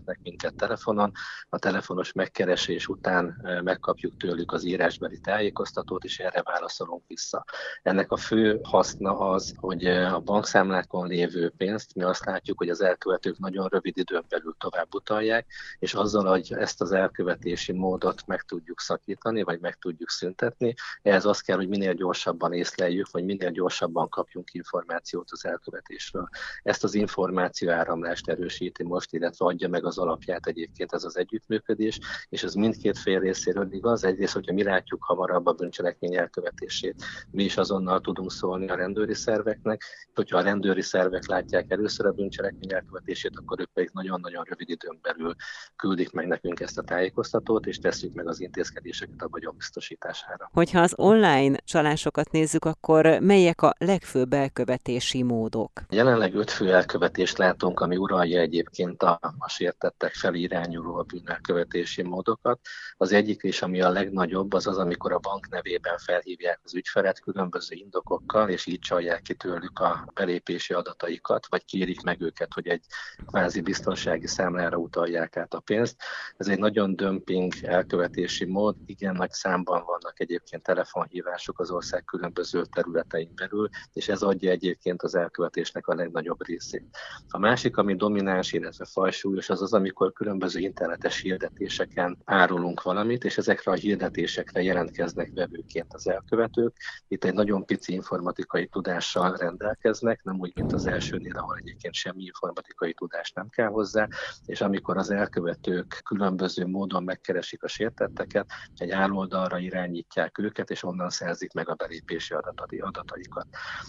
megkereshetnek 0.07 0.21
minket 0.23 0.55
telefonon. 0.55 1.13
A 1.49 1.59
telefonos 1.59 2.13
megkeresés 2.13 2.89
után 2.89 3.41
megkapjuk 3.65 4.17
tőlük 4.17 4.53
az 4.53 4.65
írásbeli 4.65 5.19
tájékoztatót, 5.21 6.05
és 6.05 6.19
erre 6.19 6.43
válaszolunk 6.43 7.03
vissza. 7.07 7.45
Ennek 7.83 8.11
a 8.13 8.17
fő 8.17 8.61
haszna 8.63 9.19
az, 9.19 9.55
hogy 9.57 9.87
a 9.87 10.21
bankszámlákon 10.21 11.09
lévő 11.09 11.53
pénzt 11.57 11.95
mi 11.95 12.03
azt 12.03 12.25
látjuk, 12.25 12.59
hogy 12.59 12.69
az 12.69 12.81
elkövetők 12.81 13.39
nagyon 13.39 13.69
rövid 13.69 13.97
időn 13.97 14.25
belül 14.29 14.55
tovább 14.59 14.95
utalják, 14.95 15.47
és 15.79 15.95
azzal, 15.95 16.25
hogy 16.25 16.53
ezt 16.53 16.81
az 16.81 16.93
elkövetési 16.93 17.73
módot 17.73 18.27
meg 18.27 18.43
tudjuk 18.43 18.81
szakítani, 18.81 19.43
vagy 19.43 19.61
meg 19.61 19.75
tudjuk 19.75 20.11
szüntetni, 20.11 20.75
ehhez 21.03 21.25
az 21.25 21.41
kell, 21.41 21.57
hogy 21.57 21.69
minél 21.69 21.93
gyorsabban 21.93 22.53
észleljük, 22.53 23.11
vagy 23.11 23.25
minél 23.25 23.51
gyorsabban 23.51 24.09
kapjunk 24.09 24.55
információt 24.55 25.31
az 25.31 25.45
elkövetésről. 25.45 26.29
Ezt 26.63 26.85
az 26.85 26.95
információ 26.95 27.71
áramlást 27.71 28.29
erősíti 28.29 28.83
most, 28.83 29.13
illetve 29.13 29.45
adja 29.45 29.69
meg 29.69 29.85
az 29.85 29.96
alapját 29.99 30.47
egyébként 30.47 30.93
ez 30.93 31.05
az 31.05 31.17
együttműködés, 31.17 31.99
és 32.29 32.43
ez 32.43 32.55
mindkét 32.55 32.99
fél 32.99 33.21
részéről 33.21 33.69
igaz. 33.71 34.05
Egyrészt, 34.05 34.35
hogyha 34.35 34.53
mi 34.53 34.63
látjuk 34.63 35.05
hamarabb 35.05 35.47
a 35.47 35.53
bűncselekmény 35.53 36.17
elkövetését, 36.17 37.05
mi 37.31 37.45
is 37.45 37.57
azonnal 37.57 38.01
tudunk 38.01 38.33
szólni 38.33 38.69
a 38.69 38.75
rendőri 38.75 39.15
szerveknek, 39.15 39.83
hogyha 40.15 40.39
a 40.39 40.43
rendőri 40.43 40.83
szervek 40.83 41.27
látják 41.27 41.71
először 41.71 42.07
a 42.07 42.13
bűncselekmény 42.13 42.73
elkövetését, 42.73 43.37
akkor 43.37 43.61
ők 43.61 43.73
pedig 43.73 43.91
nagyon-nagyon 43.93 44.45
rövid 44.45 44.69
időn 44.69 44.99
belül 45.03 45.35
küldik 45.77 46.13
meg 46.13 46.27
nekünk 46.27 46.61
ezt 46.61 46.79
a 46.79 46.83
tájékoztatót, 46.83 47.67
és 47.67 47.79
tesszük 47.79 48.15
meg 48.15 48.29
az 48.29 48.41
intézkedéseket 48.41 49.23
a 49.23 49.29
vagyon 49.29 49.55
biztosítására. 49.57 50.51
Hogyha 50.53 50.81
az 50.81 50.95
online 50.97 51.57
csalásokat 51.65 52.31
nézzük, 52.31 52.65
akkor 52.65 53.19
melyek 53.21 53.63
a 53.63 53.75
legfőbb 53.79 54.33
elkövetési 54.33 55.23
módok? 55.23 55.71
Jelenleg 55.89 56.35
öt 56.35 56.51
fő 56.51 56.75
elkövetést 56.75 57.39
látunk, 57.39 57.81
ami 57.81 57.97
uralja 57.97 58.41
egyébként 58.41 59.03
a, 59.03 59.19
a 59.39 59.49
sértettek 59.87 60.15
felé 60.15 60.41
irányuló 60.41 60.97
a 60.97 61.03
bűnelkövetési 61.03 62.03
módokat. 62.03 62.61
Az 62.97 63.13
egyik 63.13 63.43
is, 63.43 63.63
ami 63.63 63.81
a 63.81 63.91
legnagyobb, 63.91 64.53
az 64.53 64.67
az, 64.67 64.79
amikor 64.79 65.13
a 65.13 65.19
bank 65.19 65.49
nevében 65.49 65.99
felhívják 65.99 66.61
az 66.65 66.75
ügyfelet 66.75 67.21
különböző 67.21 67.75
indokokkal, 67.75 68.49
és 68.49 68.67
így 68.67 68.79
csalják 68.79 69.23
ki 69.23 69.35
tőlük 69.35 69.79
a 69.79 70.11
belépési 70.15 70.73
adataikat, 70.73 71.47
vagy 71.49 71.65
kérik 71.65 72.01
meg 72.03 72.21
őket, 72.21 72.53
hogy 72.53 72.67
egy 72.67 72.85
kvázi 73.27 73.61
biztonsági 73.61 74.27
számlára 74.27 74.77
utalják 74.77 75.37
át 75.37 75.55
a 75.55 75.61
pénzt. 75.61 75.97
Ez 76.37 76.49
egy 76.49 76.59
nagyon 76.59 76.97
dömping 76.97 77.53
elkövetési 77.63 78.45
mód, 78.45 78.77
igen 78.87 79.15
nagy 79.15 79.33
számban 79.33 79.85
vannak 79.85 80.21
egyébként 80.21 80.63
telefonhívások 80.63 81.61
az 81.61 81.71
ország 81.71 82.05
különböző 82.05 82.65
területein 82.65 83.33
belül, 83.35 83.69
és 83.93 84.09
ez 84.09 84.23
adja 84.23 84.51
egyébként 84.51 85.03
az 85.03 85.15
elkövetésnek 85.15 85.87
a 85.87 85.95
legnagyobb 85.95 86.47
részét. 86.47 86.85
A 87.29 87.39
másik, 87.39 87.77
ami 87.77 87.97
domináns, 87.97 88.53
illetve 88.53 88.85
fajsúlyos, 88.85 89.49
az 89.49 89.63
az, 89.63 89.75
amikor 89.77 90.13
különböző 90.13 90.61
internetes 90.61 91.21
hirdetéseken 91.21 92.19
árulunk 92.25 92.83
valamit, 92.83 93.25
és 93.25 93.39
ezekre 93.39 93.71
a 93.71 93.75
hirdetésekre 93.75 94.63
jelentkeznek 94.63 95.31
vevőként 95.35 95.95
az 95.95 96.09
elkövetők. 96.09 96.77
Itt 97.09 97.25
egy 97.25 97.35
nagyon 97.35 97.65
pici 97.65 97.93
informatikai 97.93 98.67
tudással 98.67 99.37
rendelkeznek, 99.37 100.23
nem 100.23 100.41
úgy, 100.41 100.53
mint 100.55 100.73
az 100.73 100.87
elsőnél, 100.87 101.37
ahol 101.37 101.57
egyébként 101.57 101.95
semmi 101.95 102.23
informatikai 102.23 102.95
tudást 102.95 103.35
nem 103.35 103.49
kell 103.49 103.69
hozzá, 103.69 104.09
és 104.47 104.61
amikor 104.61 104.97
az 104.97 105.11
elkövetők 105.11 106.01
különböző 106.05 106.67
módon 106.67 107.03
megkeresik 107.03 107.63
a 107.63 107.69
sértetteket, 107.69 108.47
egy 108.77 108.91
áloldalra 108.91 109.59
irányítják 109.59 110.39
őket, 110.39 110.71
és 110.71 110.83
onnan 110.83 111.11
szerzik 111.11 111.53
meg 111.53 111.69
a 111.69 111.75
belépési 111.75 112.35
adataikat. 112.79 113.47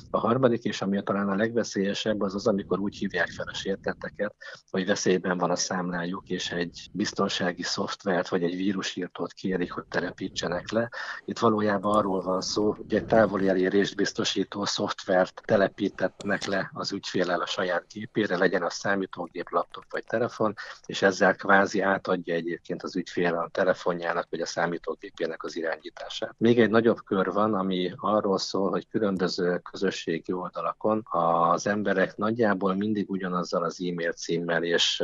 A 0.10 0.18
harmadik, 0.18 0.64
és 0.64 0.82
ami 0.82 1.04
talán 1.04 1.30
a 1.30 1.36
legveszélyesebb, 1.36 2.22
az 2.22 2.36
az, 2.36 2.48
amikor 2.48 2.80
úgy 2.80 2.98
hívják 2.98 3.30
fel 3.30 3.48
a 3.48 3.54
sértetteket, 3.54 4.36
hogy 4.70 4.86
veszélyben 4.86 5.38
van 5.38 5.50
a 5.50 5.56
számlájuk, 5.68 6.30
és 6.30 6.52
egy 6.52 6.88
biztonsági 6.92 7.64
szoftvert 7.64 8.28
vagy 8.28 8.44
egy 8.44 8.56
vírusírtót 8.56 9.34
kérik, 9.34 9.72
hogy 9.72 9.84
telepítsenek 9.90 10.72
le. 10.72 10.90
Itt 11.26 11.40
valójában 11.40 11.96
arról 11.96 12.22
van 12.22 12.42
szó, 12.42 12.72
hogy 12.72 12.94
egy 12.94 13.06
távoli 13.06 13.48
elérést 13.48 13.96
biztosító 13.96 14.66
szoftvert 14.66 15.42
telepítetnek 15.46 16.46
le 16.46 16.70
az 16.74 16.92
ügyfélel 16.92 17.42
a 17.42 17.46
saját 17.46 17.86
gépére, 17.94 18.38
legyen 18.38 18.64
a 18.64 18.70
számítógép, 18.70 19.50
laptop 19.50 19.84
vagy 19.90 20.04
telefon, 20.04 20.54
és 20.86 21.02
ezzel 21.02 21.36
kvázi 21.36 21.80
átadja 21.82 22.34
egyébként 22.34 22.84
az 22.84 22.96
ügyfél 22.96 23.36
a 23.36 23.50
telefonjának 23.52 24.28
vagy 24.30 24.42
a 24.42 24.46
számítógépének 24.46 25.44
az 25.44 25.56
irányítását. 25.56 26.36
Még 26.38 26.60
egy 26.60 26.70
nagyobb 26.70 27.04
kör 27.04 27.32
van, 27.32 27.54
ami 27.54 27.94
arról 27.96 28.38
szól, 28.38 28.70
hogy 28.70 28.88
különböző 28.88 29.60
közösségi 29.72 30.32
oldalakon 30.32 31.06
az 31.10 31.68
emberek 31.68 32.18
nagyjából 32.18 32.74
mindig 32.76 33.10
ugyanazzal 33.10 33.64
az 33.64 33.82
e-mail 33.82 34.12
címmel 34.12 34.64
és 34.64 35.04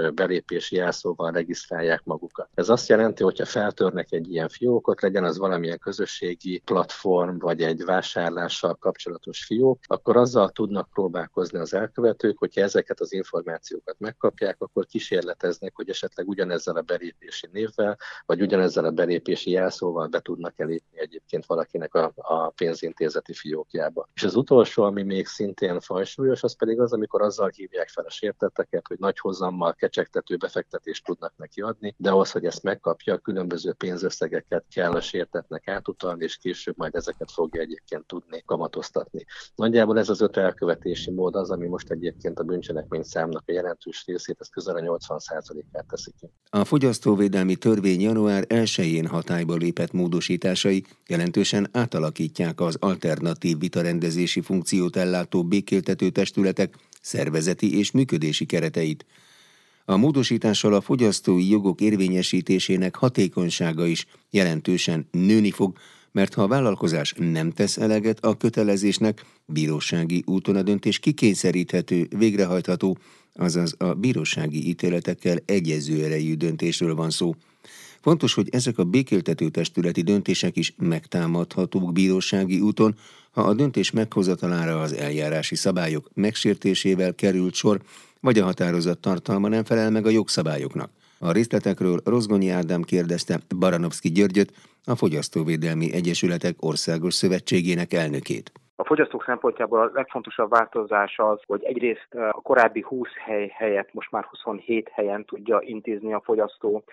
belépési 0.54 0.76
jelszóval 0.76 1.32
regisztrálják 1.32 2.04
magukat. 2.04 2.50
Ez 2.54 2.70
azt 2.70 2.90
jelenti, 2.90 3.24
hogy 3.24 3.40
ha 3.40 3.46
feltörnek 3.46 4.12
egy 4.12 4.32
ilyen 4.32 4.50
fiókot, 4.50 5.02
legyen 5.02 5.24
az 5.24 5.38
valamilyen 5.38 5.80
közösségi 5.80 6.62
platform 6.66 7.38
vagy 7.38 7.62
egy 7.62 7.84
vásárlással 7.84 8.76
kapcsolatos 8.76 9.46
fiók, 9.46 9.80
akkor 9.88 10.18
azzal 10.18 10.50
tudnak 10.50 10.90
próbálkozni 10.90 11.60
az 11.60 11.74
elkövetők, 11.74 12.38
hogyha 12.38 12.62
ezeket 12.62 13.00
az 13.00 13.14
információkat 13.14 13.96
megkapják, 14.00 14.62
akkor 14.62 14.86
kísérleteznek, 14.86 15.76
hogy 15.76 15.90
esetleg 15.90 16.28
ugyanezzel 16.28 16.76
a 16.76 16.82
belépési 16.82 17.48
névvel, 17.52 17.98
vagy 18.26 18.42
ugyanezzel 18.42 18.86
a 18.86 18.92
belépési 18.92 19.52
jelszóval 19.52 20.08
be 20.08 20.20
tudnak 20.20 20.60
elépni 20.60 21.00
egyébként 21.00 21.46
valakinek 21.46 21.94
a, 21.94 22.12
a 22.16 22.50
pénzintézeti 22.50 23.34
fiókjába. 23.34 24.10
És 24.14 24.24
az 24.24 24.36
utolsó, 24.36 24.84
ami 24.84 25.04
még 25.04 25.28
szintén 25.28 25.80
fajsúlyos, 25.80 26.44
az 26.44 26.56
pedig 26.56 26.80
az, 26.80 26.94
amikor 26.94 27.22
azzal 27.22 27.50
hívják 27.56 27.90
fel 27.90 28.06
a 28.06 28.10
sértetteket, 28.10 28.88
hogy 28.88 29.00
nagy 29.00 29.20
hozammal 29.20 29.74
kecsegtető 29.74 30.38
befektetést 30.44 31.06
tudnak 31.06 31.34
neki 31.38 31.62
adni, 31.62 31.96
de 31.98 32.10
ahhoz, 32.10 32.32
hogy 32.32 32.46
ezt 32.46 32.64
megkapja, 32.64 33.18
különböző 33.18 33.74
pénzösszegeket 33.74 34.66
kell 34.74 34.92
a 34.92 35.02
sértetnek 35.02 35.68
átutalni, 35.68 36.24
és 36.24 36.38
később 36.38 36.78
majd 36.78 36.96
ezeket 36.96 37.32
fogja 37.32 37.62
egyébként 37.62 38.06
tudni 38.06 38.44
kamatoztatni. 38.46 39.26
Nagyjából 39.56 39.98
ez 40.00 40.10
az 40.10 40.22
öt 40.22 40.38
elkövetési 40.38 41.12
mód 41.12 41.36
az, 41.36 41.50
ami 41.50 41.68
most 41.68 41.90
egyébként 41.90 42.40
a 42.40 42.44
bűncselekmény 42.44 43.04
számnak 43.04 43.44
a 43.46 43.52
jelentős 43.52 44.04
részét, 44.06 44.38
ez 44.40 44.50
közel 44.50 44.76
a 44.76 44.80
80%-át 44.80 45.86
teszi 45.88 46.12
ki. 46.20 46.30
A 46.50 46.66
fogyasztóvédelmi 46.66 47.56
törvény 47.56 48.02
január 48.02 48.46
1-én 48.48 49.08
hatályba 49.08 49.56
lépett 49.56 49.92
módosításai 49.92 50.84
jelentősen 51.08 51.68
átalakítják 51.72 52.62
az 52.62 52.78
alternatív 52.80 53.60
vitarendezési 53.60 54.42
funkciót 54.42 54.96
ellátó 54.96 55.44
békéltető 55.44 56.10
testületek 56.10 56.76
szervezeti 57.02 57.78
és 57.78 57.92
működési 57.92 58.46
kereteit. 58.46 59.06
A 59.86 59.98
módosítással 59.98 60.74
a 60.74 60.82
fogyasztói 60.82 61.50
jogok 61.50 61.82
érvényesítésének 61.82 62.96
hatékonysága 62.96 63.86
is 63.86 64.06
jelentősen 64.30 65.08
nőni 65.12 65.52
fog, 65.52 65.78
mert 66.12 66.34
ha 66.34 66.42
a 66.42 66.48
vállalkozás 66.48 67.14
nem 67.18 67.52
tesz 67.52 67.78
eleget 67.78 68.26
a 68.26 68.38
kötelezésnek, 68.38 69.26
bírósági 69.46 70.24
úton 70.26 70.56
a 70.56 70.62
döntés 70.62 71.00
kikényszeríthető, 71.00 72.08
végrehajtható, 72.18 72.98
azaz 73.34 73.76
a 73.78 73.94
bírósági 73.94 74.68
ítéletekkel 74.68 75.38
egyező 75.46 76.04
erejű 76.04 76.34
döntésről 76.34 76.96
van 76.96 77.10
szó. 77.10 77.36
Fontos, 78.02 78.34
hogy 78.34 78.48
ezek 78.52 78.78
a 78.78 78.84
békéltető 78.84 79.50
testületi 79.50 80.02
döntések 80.02 80.58
is 80.58 80.74
megtámadhatók 80.78 81.92
bírósági 81.92 82.60
úton, 82.60 82.96
ha 83.32 83.42
a 83.42 83.54
döntés 83.54 83.92
meghozatalára 83.92 84.82
az 84.82 84.94
eljárási 84.94 85.56
szabályok 85.56 86.10
megsértésével 86.14 87.16
került 87.16 87.54
sor, 87.54 87.82
vagy 88.26 88.38
a 88.38 88.44
határozat 88.44 89.00
tartalma 89.00 89.48
nem 89.48 89.64
felel 89.64 89.92
meg 89.92 90.06
a 90.06 90.16
jogszabályoknak. 90.20 90.90
A 91.20 91.32
részletekről 91.32 91.98
Rozgonyi 92.06 92.50
Ádám 92.50 92.82
kérdezte 92.82 93.36
Baranovszki 93.60 94.10
Györgyöt, 94.10 94.52
a 94.86 94.96
Fogyasztóvédelmi 94.96 95.88
Egyesületek 95.94 96.56
Országos 96.60 97.14
Szövetségének 97.14 97.94
elnökét. 97.94 98.52
A 98.76 98.86
fogyasztók 98.86 99.24
szempontjából 99.24 99.80
a 99.80 99.92
legfontosabb 99.94 100.50
változás 100.50 101.14
az, 101.18 101.40
hogy 101.46 101.64
egyrészt 101.64 102.08
a 102.32 102.42
korábbi 102.44 102.82
20 102.88 103.10
hely 103.26 103.48
helyett 103.58 103.94
most 103.94 104.12
már 104.12 104.24
27 104.24 104.90
helyen 104.94 105.26
tudja 105.26 105.60
intézni 105.62 106.14
a 106.14 106.22
fogyasztó 106.24 106.84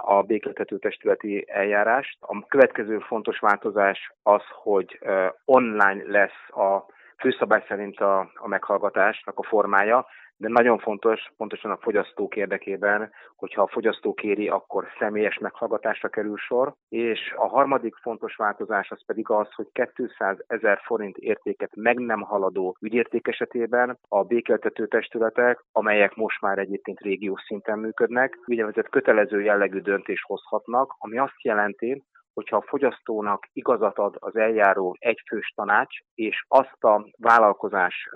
a 0.00 0.22
békéltető 0.22 0.78
testületi 0.78 1.44
eljárást. 1.48 2.16
A 2.20 2.46
következő 2.46 2.98
fontos 2.98 3.38
változás 3.38 4.12
az, 4.22 4.42
hogy 4.62 4.98
online 5.44 6.02
lesz 6.06 6.40
a 6.48 6.84
főszabály 7.18 7.64
szerint 7.68 8.00
a, 8.00 8.18
a 8.34 8.48
meghallgatásnak 8.48 9.38
a 9.38 9.42
formája, 9.42 10.06
de 10.40 10.48
nagyon 10.48 10.78
fontos, 10.78 11.32
pontosan 11.36 11.70
a 11.70 11.78
fogyasztók 11.80 12.36
érdekében, 12.36 13.12
hogyha 13.36 13.62
a 13.62 13.68
fogyasztó 13.68 14.14
kéri, 14.14 14.48
akkor 14.48 14.86
személyes 14.98 15.38
meghallgatásra 15.38 16.08
kerül 16.08 16.36
sor, 16.36 16.74
és 16.88 17.32
a 17.36 17.48
harmadik 17.48 17.94
fontos 17.94 18.36
változás 18.36 18.90
az 18.90 19.04
pedig 19.06 19.28
az, 19.28 19.52
hogy 19.54 19.66
200 19.94 20.36
ezer 20.46 20.80
forint 20.84 21.16
értéket 21.16 21.70
meg 21.76 21.98
nem 21.98 22.20
haladó 22.20 22.76
ügyérték 22.80 23.28
esetében 23.28 23.98
a 24.08 24.22
békeltető 24.22 24.86
testületek, 24.86 25.64
amelyek 25.72 26.14
most 26.14 26.40
már 26.40 26.58
egyébként 26.58 27.00
régiós 27.00 27.42
szinten 27.42 27.78
működnek, 27.78 28.38
úgynevezett 28.46 28.88
kötelező 28.88 29.42
jellegű 29.42 29.78
döntést 29.78 30.24
hozhatnak, 30.26 30.94
ami 30.98 31.18
azt 31.18 31.42
jelenti, 31.42 32.04
hogyha 32.34 32.56
a 32.56 32.66
fogyasztónak 32.66 33.46
igazat 33.52 33.98
ad 33.98 34.16
az 34.18 34.36
eljáró 34.36 34.96
egyfős 34.98 35.52
tanács, 35.56 35.98
és 36.14 36.44
azt 36.48 36.84
a 36.84 37.06
vállalkozás 37.18 38.08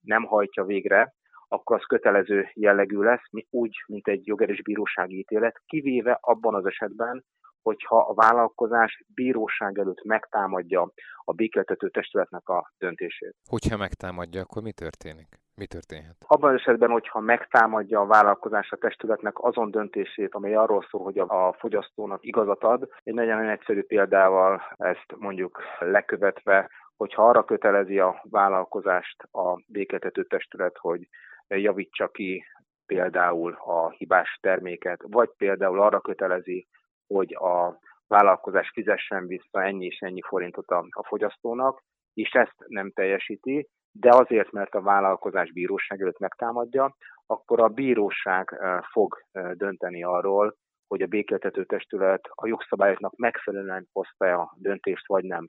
nem 0.00 0.22
hajtja 0.24 0.64
végre, 0.64 1.12
akkor 1.48 1.76
az 1.76 1.84
kötelező 1.86 2.50
jellegű 2.54 2.98
lesz, 2.98 3.22
úgy, 3.50 3.84
mint 3.86 4.08
egy 4.08 4.26
jogerős 4.26 4.62
bírósági 4.62 5.18
ítélet, 5.18 5.62
kivéve 5.66 6.18
abban 6.20 6.54
az 6.54 6.66
esetben, 6.66 7.24
hogyha 7.62 7.96
a 7.96 8.14
vállalkozás 8.14 9.04
bíróság 9.14 9.78
előtt 9.78 10.04
megtámadja 10.04 10.92
a 11.24 11.32
békeltető 11.32 11.88
testületnek 11.88 12.48
a 12.48 12.72
döntését. 12.78 13.34
Hogyha 13.48 13.76
megtámadja, 13.76 14.40
akkor 14.40 14.62
mi 14.62 14.72
történik? 14.72 15.28
Mi 15.56 15.66
történhet? 15.66 16.16
Abban 16.26 16.52
az 16.52 16.60
esetben, 16.60 16.90
hogyha 16.90 17.20
megtámadja 17.20 18.00
a 18.00 18.06
vállalkozás 18.06 18.70
a 18.70 18.76
testületnek 18.76 19.44
azon 19.44 19.70
döntését, 19.70 20.34
amely 20.34 20.54
arról 20.54 20.86
szól, 20.90 21.02
hogy 21.02 21.18
a 21.18 21.54
fogyasztónak 21.58 22.24
igazat 22.24 22.62
ad, 22.62 22.88
egy 23.02 23.14
nagyon 23.14 23.48
egyszerű 23.48 23.82
példával 23.82 24.62
ezt 24.76 25.14
mondjuk 25.16 25.60
lekövetve, 25.78 26.70
hogyha 26.96 27.28
arra 27.28 27.44
kötelezi 27.44 27.98
a 27.98 28.20
vállalkozást 28.30 29.22
a 29.22 29.62
békeltető 29.66 30.24
testület, 30.24 30.76
hogy 30.78 31.08
javítsa 31.56 32.08
ki 32.08 32.44
például 32.86 33.52
a 33.52 33.90
hibás 33.90 34.38
terméket, 34.40 35.02
vagy 35.02 35.30
például 35.36 35.80
arra 35.80 36.00
kötelezi, 36.00 36.66
hogy 37.06 37.34
a 37.34 37.78
vállalkozás 38.06 38.70
fizessen 38.70 39.26
vissza 39.26 39.62
ennyi 39.62 39.86
és 39.86 39.98
ennyi 39.98 40.22
forintot 40.22 40.68
a, 40.68 40.86
a 40.90 41.04
fogyasztónak, 41.06 41.82
és 42.14 42.30
ezt 42.30 42.54
nem 42.66 42.90
teljesíti, 42.90 43.68
de 43.92 44.14
azért, 44.14 44.50
mert 44.50 44.74
a 44.74 44.82
vállalkozás 44.82 45.52
bíróság 45.52 46.00
előtt 46.00 46.18
megtámadja, 46.18 46.96
akkor 47.26 47.60
a 47.60 47.68
bíróság 47.68 48.60
fog 48.92 49.24
dönteni 49.52 50.02
arról, 50.04 50.56
hogy 50.86 51.02
a 51.02 51.06
békéltető 51.06 51.64
testület 51.64 52.28
a 52.34 52.46
jogszabályoknak 52.46 53.16
megfelelően 53.16 53.88
hozta 53.92 54.40
a 54.40 54.54
döntést, 54.56 55.06
vagy 55.06 55.24
nem. 55.24 55.48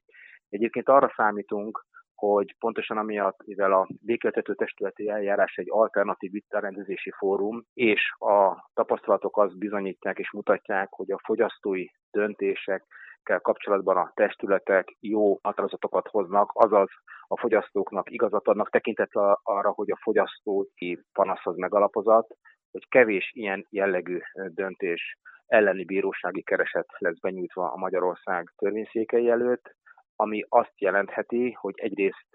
Egyébként 0.50 0.89
arra 0.89 1.13
számítunk, 1.15 1.85
hogy 2.15 2.55
pontosan 2.60 2.98
amiatt, 2.98 3.45
mivel 3.45 3.74
a 3.74 3.88
békéltető 4.01 4.53
testületi 4.53 5.10
eljárás 5.10 5.55
egy 5.55 5.67
alternatív 5.69 6.31
vitarendezési 6.31 7.12
fórum, 7.17 7.63
és 7.74 8.13
a 8.17 8.69
tapasztalatok 8.74 9.38
azt 9.38 9.57
bizonyítják 9.57 10.19
és 10.19 10.31
mutatják, 10.31 10.88
hogy 10.91 11.12
a 11.12 11.22
fogyasztói 11.24 11.86
döntésekkel 12.12 13.39
kapcsolatban 13.41 13.98
a 13.98 14.12
testületek 14.13 14.95
jó 15.00 15.39
határozatokat 15.41 16.07
hoznak, 16.07 16.51
azaz 16.53 16.89
a 17.27 17.39
fogyasztóknak 17.39 18.12
igazat 18.12 18.48
adnak 18.48 18.69
tekintettel 18.69 19.39
arra, 19.43 19.69
hogy 19.69 19.91
a 19.91 20.00
fogyasztói 20.01 20.95
panasz 21.13 21.45
az 21.45 21.55
megalapozat, 21.55 22.27
hogy 22.72 22.88
kevés 22.89 23.31
ilyen 23.34 23.67
jellegű 23.69 24.19
döntés 24.48 25.17
elleni 25.48 25.86
bírósági 25.86 26.43
kereset 26.43 26.88
lesz 26.98 27.19
benyújtva 27.19 27.72
a 27.72 27.77
Magyarország 27.77 28.53
törvényszékei 28.57 29.29
előtt, 29.29 29.75
ami 30.15 30.45
azt 30.50 30.74
jelentheti, 30.81 31.51
hogy 31.51 31.74
egyrészt 31.77 32.27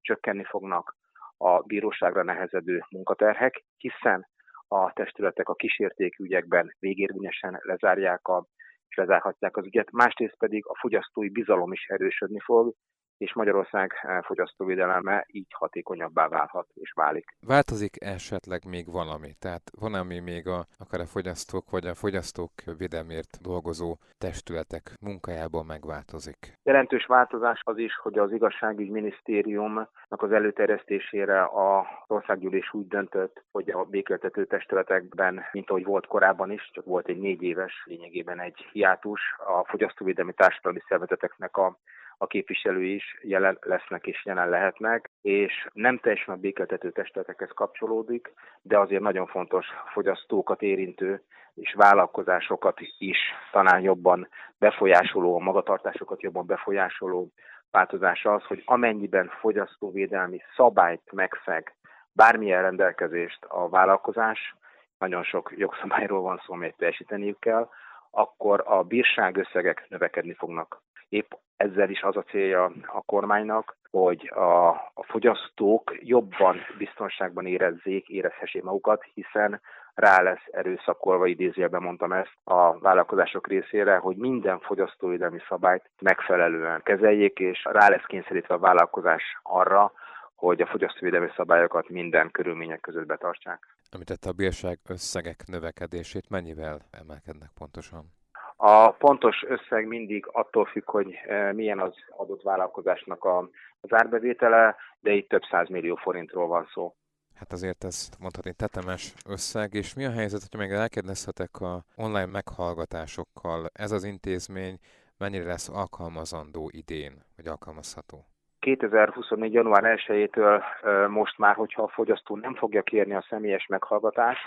csökkenni 0.00 0.44
fognak 0.44 0.96
a 1.36 1.60
bíróságra 1.60 2.22
nehezedő 2.22 2.84
munkaterhek, 2.90 3.64
hiszen 3.76 4.28
a 4.68 4.92
testületek 4.92 5.48
a 5.48 5.54
kísértékű 5.54 6.24
ügyekben 6.24 6.76
végérvényesen 6.78 7.60
lezárják 7.62 8.28
a, 8.28 8.46
és 8.88 8.96
lezárhatják 8.96 9.56
az 9.56 9.66
ügyet, 9.66 9.90
másrészt 9.90 10.36
pedig 10.38 10.66
a 10.66 10.78
fogyasztói 10.78 11.28
bizalom 11.28 11.72
is 11.72 11.86
erősödni 11.86 12.40
fog, 12.40 12.74
és 13.22 13.34
Magyarország 13.34 13.92
eh, 14.02 14.22
fogyasztóvédelme 14.22 15.26
így 15.30 15.52
hatékonyabbá 15.52 16.28
válhat 16.28 16.66
és 16.74 16.92
válik. 16.94 17.36
Változik 17.46 18.04
esetleg 18.04 18.60
még 18.68 18.90
valami? 18.90 19.30
Tehát 19.38 19.62
van, 19.80 19.94
ami 19.94 20.18
még 20.18 20.46
a, 20.46 20.64
akár 20.78 21.00
a 21.00 21.06
fogyasztók 21.06 21.70
vagy 21.70 21.86
a 21.86 21.94
fogyasztók 21.94 22.50
védelmért 22.78 23.38
dolgozó 23.42 23.96
testületek 24.18 24.84
munkájában 25.00 25.66
megváltozik? 25.66 26.38
Jelentős 26.62 27.06
változás 27.06 27.60
az 27.64 27.78
is, 27.78 27.96
hogy 27.96 28.18
az 28.18 28.32
igazságügyminisztériumnak 28.32 30.22
az 30.26 30.32
előterjesztésére 30.32 31.42
a 31.42 31.86
országgyűlés 32.06 32.72
úgy 32.74 32.88
döntött, 32.88 33.44
hogy 33.50 33.70
a 33.70 33.84
békéltető 33.84 34.46
testületekben, 34.46 35.42
mint 35.52 35.70
ahogy 35.70 35.84
volt 35.84 36.06
korábban 36.06 36.50
is, 36.50 36.70
csak 36.72 36.84
volt 36.84 37.08
egy 37.08 37.18
négy 37.18 37.42
éves 37.42 37.82
lényegében 37.84 38.40
egy 38.40 38.66
hiátus, 38.72 39.20
a 39.38 39.64
fogyasztóvédelmi 39.64 40.32
társadalmi 40.32 40.80
szervezeteknek 40.88 41.56
a 41.56 41.78
a 42.22 42.26
képviselői 42.26 42.94
is 42.94 43.18
jelen 43.22 43.58
lesznek 43.60 44.06
és 44.06 44.24
jelen 44.24 44.48
lehetnek, 44.48 45.10
és 45.22 45.68
nem 45.72 45.98
teljesen 45.98 46.34
a 46.34 46.38
békeltető 46.38 46.90
testületekhez 46.90 47.50
kapcsolódik, 47.54 48.32
de 48.62 48.78
azért 48.78 49.02
nagyon 49.02 49.26
fontos 49.26 49.66
fogyasztókat 49.92 50.62
érintő 50.62 51.22
és 51.54 51.74
vállalkozásokat 51.74 52.80
is 52.98 53.18
talán 53.50 53.80
jobban 53.80 54.28
befolyásoló, 54.58 55.34
a 55.34 55.42
magatartásokat 55.42 56.22
jobban 56.22 56.46
befolyásoló 56.46 57.28
változás 57.70 58.24
az, 58.24 58.42
hogy 58.42 58.62
amennyiben 58.64 59.32
fogyasztóvédelmi 59.40 60.40
szabályt 60.56 61.12
megszeg 61.12 61.74
bármilyen 62.12 62.62
rendelkezést 62.62 63.44
a 63.44 63.68
vállalkozás, 63.68 64.56
nagyon 64.98 65.22
sok 65.22 65.52
jogszabályról 65.56 66.20
van 66.20 66.42
szó, 66.46 66.52
amelyet 66.52 66.76
teljesíteniük 66.76 67.38
kell, 67.38 67.68
akkor 68.10 68.62
a 68.66 68.82
bírságösszegek 68.82 69.86
növekedni 69.88 70.34
fognak. 70.34 70.82
Épp 71.08 71.32
ezzel 71.62 71.90
is 71.90 72.02
az 72.02 72.16
a 72.16 72.22
célja 72.22 72.72
a 72.86 73.02
kormánynak, 73.06 73.76
hogy 73.90 74.30
a, 74.34 74.68
a 74.94 75.04
fogyasztók 75.06 75.94
jobban 76.00 76.56
biztonságban 76.78 77.46
érezzék, 77.46 78.08
érezhessék 78.08 78.62
magukat, 78.62 79.04
hiszen 79.14 79.60
rá 79.94 80.22
lesz 80.22 80.46
erőszakolva, 80.50 81.26
idézőjelben 81.26 81.82
mondtam 81.82 82.12
ezt, 82.12 82.36
a 82.44 82.78
vállalkozások 82.78 83.46
részére, 83.46 83.96
hogy 83.96 84.16
minden 84.16 84.58
fogyasztóvédelmi 84.60 85.38
szabályt 85.48 85.90
megfelelően 86.00 86.82
kezeljék, 86.82 87.38
és 87.38 87.64
rá 87.64 87.88
lesz 87.88 88.06
kényszerítve 88.06 88.54
a 88.54 88.58
vállalkozás 88.58 89.22
arra, 89.42 89.92
hogy 90.34 90.60
a 90.60 90.66
fogyasztóvédelmi 90.66 91.30
szabályokat 91.36 91.88
minden 91.88 92.30
körülmények 92.30 92.80
között 92.80 93.06
betartsák. 93.06 93.76
Említette 93.90 94.28
a 94.28 94.32
bírság 94.32 94.78
összegek 94.88 95.44
növekedését, 95.46 96.30
mennyivel 96.30 96.78
emelkednek 96.90 97.48
pontosan? 97.58 98.21
A 98.64 98.90
pontos 98.90 99.44
összeg 99.48 99.86
mindig 99.86 100.28
attól 100.32 100.64
függ, 100.64 100.90
hogy 100.90 101.14
e, 101.26 101.52
milyen 101.52 101.80
az 101.80 101.94
adott 102.16 102.42
vállalkozásnak 102.42 103.24
a, 103.24 103.38
az 103.80 103.92
árbevétele, 103.92 104.76
de 105.00 105.12
itt 105.12 105.28
több 105.28 105.68
millió 105.68 105.94
forintról 105.94 106.46
van 106.46 106.68
szó. 106.72 106.94
Hát 107.34 107.52
azért 107.52 107.84
ez 107.84 108.08
mondhatni 108.20 108.52
tetemes 108.52 109.14
összeg, 109.28 109.74
és 109.74 109.94
mi 109.94 110.04
a 110.04 110.10
helyzet, 110.10 110.40
hogyha 110.40 110.66
még 110.66 110.70
elkérdezhetek 110.70 111.60
a 111.60 111.82
online 111.96 112.26
meghallgatásokkal, 112.26 113.66
ez 113.72 113.90
az 113.90 114.04
intézmény 114.04 114.78
mennyire 115.18 115.44
lesz 115.44 115.68
alkalmazandó 115.68 116.70
idén, 116.72 117.12
vagy 117.36 117.46
alkalmazható? 117.46 118.18
2024. 118.58 119.52
január 119.52 119.82
1-től 120.06 120.62
e, 120.82 121.06
most 121.08 121.38
már, 121.38 121.54
hogyha 121.54 121.82
a 121.82 121.88
fogyasztó 121.88 122.36
nem 122.36 122.54
fogja 122.54 122.82
kérni 122.82 123.14
a 123.14 123.26
személyes 123.28 123.66
meghallgatást, 123.66 124.42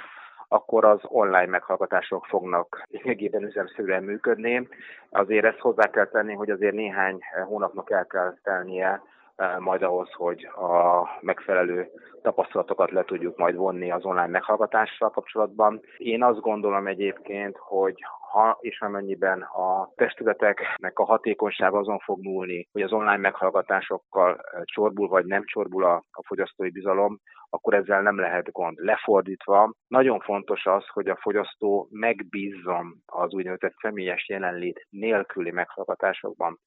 akkor 0.48 0.86
az 0.86 1.00
online 1.04 1.46
meghallgatások 1.46 2.26
fognak 2.26 2.82
lényegében 2.90 3.44
üzemszerűen 3.44 4.04
működni. 4.04 4.68
Azért 5.10 5.46
ezt 5.46 5.60
hozzá 5.60 5.90
kell 5.90 6.08
tenni, 6.08 6.34
hogy 6.34 6.50
azért 6.50 6.74
néhány 6.74 7.20
hónapnak 7.46 7.92
el 7.92 8.06
kell 8.06 8.34
telnie 8.44 9.02
eh, 9.36 9.58
majd 9.60 9.82
ahhoz, 9.82 10.12
hogy 10.12 10.46
a 10.46 11.08
megfelelő 11.22 11.90
tapasztalatokat 12.22 12.92
le 12.92 13.04
tudjuk 13.04 13.38
majd 13.38 13.56
vonni 13.56 13.92
az 13.92 14.06
online 14.06 14.28
meghallgatással 14.28 15.10
kapcsolatban. 15.10 15.82
Én 15.98 16.24
azt 16.24 16.40
gondolom 16.40 16.88
egyébként, 16.88 17.58
hogy 17.58 17.96
ha 18.32 18.58
és 18.60 18.82
amennyiben 18.82 19.42
a 19.42 19.92
testületeknek 19.96 21.00
a 21.00 21.06
hatékonysága 21.06 21.78
azon 21.78 22.00
fog 22.00 22.24
múlni, 22.24 22.68
hogy 22.72 22.82
az 22.82 22.92
online 22.92 23.18
meghallgatásokkal 23.18 24.32
eh, 24.32 24.62
csorbul 24.64 25.08
vagy 25.08 25.26
nem 25.26 25.44
csorbul 25.46 25.84
a, 25.84 26.04
a 26.12 26.24
fogyasztói 26.26 26.70
bizalom, 26.70 27.20
akkor 27.56 27.74
ezzel 27.74 28.02
nem 28.02 28.20
lehet 28.20 28.52
gond. 28.52 28.78
Lefordítva, 28.78 29.74
nagyon 29.88 30.20
fontos 30.20 30.66
az, 30.66 30.88
hogy 30.88 31.08
a 31.08 31.20
fogyasztó 31.22 31.88
megbízzon 31.92 33.04
az 33.06 33.34
úgynevezett 33.34 33.74
személyes 33.82 34.30
jelenlét 34.30 34.88
nélküli 34.90 35.52
meghallgatásokban. 35.52 36.60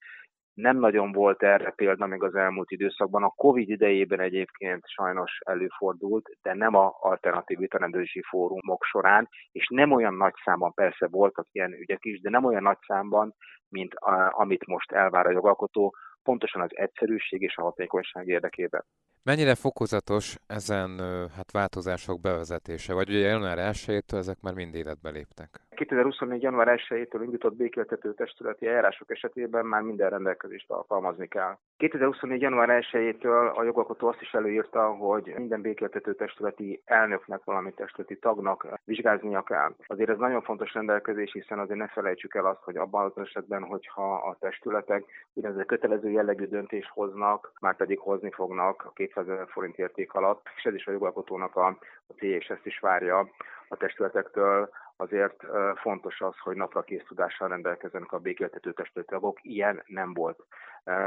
Nem 0.54 0.78
nagyon 0.78 1.12
volt 1.12 1.42
erre 1.42 1.70
példa 1.70 2.06
még 2.06 2.22
az 2.22 2.34
elmúlt 2.34 2.70
időszakban. 2.70 3.22
A 3.22 3.32
Covid 3.36 3.68
idejében 3.68 4.20
egyébként 4.20 4.82
sajnos 4.86 5.38
előfordult, 5.44 6.28
de 6.42 6.54
nem 6.54 6.74
a 6.74 6.96
alternatív 7.00 7.58
vitarendezési 7.58 8.22
fórumok 8.28 8.84
során, 8.84 9.28
és 9.52 9.66
nem 9.68 9.92
olyan 9.92 10.14
nagy 10.14 10.34
számban, 10.44 10.72
persze 10.74 11.08
voltak 11.08 11.46
ilyen 11.52 11.72
ügyek 11.72 12.04
is, 12.04 12.20
de 12.20 12.30
nem 12.30 12.44
olyan 12.44 12.62
nagy 12.62 12.78
számban, 12.86 13.34
mint 13.68 13.94
a, 13.94 14.34
amit 14.36 14.66
most 14.66 14.92
elvár 14.92 15.26
a 15.26 15.30
jogalkotó, 15.30 15.94
pontosan 16.28 16.62
az 16.62 16.70
egyszerűség 16.70 17.42
és 17.42 17.56
a 17.56 17.62
hatékonyság 17.62 18.26
érdekében. 18.26 18.84
Mennyire 19.22 19.54
fokozatos 19.54 20.36
ezen 20.46 20.98
hát 21.36 21.52
változások 21.52 22.20
bevezetése? 22.20 22.92
Vagy 22.92 23.08
ugye 23.08 23.28
január 23.28 23.58
1 23.58 24.04
ezek 24.06 24.40
már 24.40 24.54
mind 24.54 24.74
életbe 24.74 25.10
léptek? 25.10 25.60
2024. 25.78 26.42
január 26.42 26.80
1-től 26.88 27.20
indított 27.22 27.56
békéltető 27.56 28.14
testületi 28.14 28.66
eljárások 28.66 29.10
esetében 29.10 29.66
már 29.66 29.82
minden 29.82 30.10
rendelkezést 30.10 30.70
alkalmazni 30.70 31.28
kell. 31.28 31.56
2024. 31.76 32.40
január 32.40 32.84
1-től 32.90 33.54
a 33.54 33.62
jogalkotó 33.62 34.08
azt 34.08 34.20
is 34.20 34.32
előírta, 34.32 34.94
hogy 34.94 35.34
minden 35.36 35.60
békéltető 35.60 36.14
testületi 36.14 36.82
elnöknek, 36.84 37.44
valami 37.44 37.72
testületi 37.72 38.18
tagnak 38.18 38.66
vizsgáznia 38.84 39.42
kell. 39.42 39.74
Azért 39.86 40.10
ez 40.10 40.18
nagyon 40.18 40.42
fontos 40.42 40.74
rendelkezés, 40.74 41.32
hiszen 41.32 41.58
azért 41.58 41.78
ne 41.78 41.88
felejtsük 41.88 42.34
el 42.34 42.46
azt, 42.46 42.62
hogy 42.62 42.76
abban 42.76 43.04
az 43.04 43.22
esetben, 43.22 43.62
hogyha 43.62 44.14
a 44.14 44.36
testületek 44.40 45.04
úgynevezett 45.34 45.66
kötelező 45.66 46.10
jellegű 46.10 46.46
döntést 46.46 46.88
hoznak, 46.88 47.52
már 47.60 47.76
pedig 47.76 47.98
hozni 47.98 48.30
fognak 48.30 48.84
a 48.84 48.92
200 48.94 49.28
ezer 49.28 49.48
forint 49.48 49.78
érték 49.78 50.12
alatt, 50.12 50.46
és 50.56 50.62
ez 50.64 50.74
is 50.74 50.86
a 50.86 50.92
jogalkotónak 50.92 51.56
a, 51.56 51.66
a 52.06 52.12
célja, 52.16 52.36
és 52.36 52.48
ezt 52.48 52.66
is 52.66 52.78
várja 52.78 53.28
a 53.68 53.76
testületektől, 53.76 54.68
azért 55.00 55.44
fontos 55.74 56.20
az, 56.20 56.38
hogy 56.38 56.56
napra 56.56 56.82
kész 56.82 57.04
tudással 57.06 57.48
rendelkezzenek 57.48 58.12
a 58.12 58.18
békéltető 58.18 58.72
testülettagok. 58.72 59.38
Ilyen 59.42 59.82
nem 59.86 60.14
volt. 60.14 60.44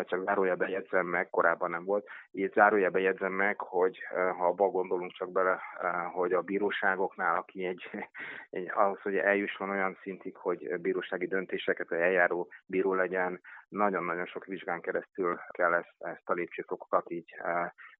Csak 0.04 0.24
zárójelben 0.24 0.70
jegyzem 0.70 1.06
meg, 1.06 1.30
korábban 1.30 1.70
nem 1.70 1.84
volt. 1.84 2.08
Így 2.32 2.52
zárójelben 2.54 3.02
jegyzem 3.02 3.32
meg, 3.32 3.60
hogy 3.60 3.98
ha 4.10 4.46
abba 4.48 4.70
gondolunk 4.70 5.12
csak 5.12 5.32
bele, 5.32 5.62
hogy 6.14 6.34
a 6.34 6.42
bíróságoknál, 6.42 7.36
aki 7.38 7.66
egy, 7.66 7.90
egy 8.50 8.70
ahhoz, 8.74 9.02
hogy 9.02 9.16
eljusson 9.16 9.70
olyan 9.70 9.98
szintig, 10.02 10.36
hogy 10.36 10.80
bírósági 10.82 11.28
döntéseket 11.28 11.92
eljáró 11.92 12.52
bíró 12.66 12.94
legyen, 12.94 13.42
nagyon-nagyon 13.68 14.26
sok 14.26 14.46
vizsgán 14.46 14.82
keresztül 14.82 15.40
kell 15.50 15.74
ezt, 15.74 15.94
ezt 15.98 16.30
a 16.30 16.34
lépcsőfokokat 16.34 17.12
így 17.12 17.36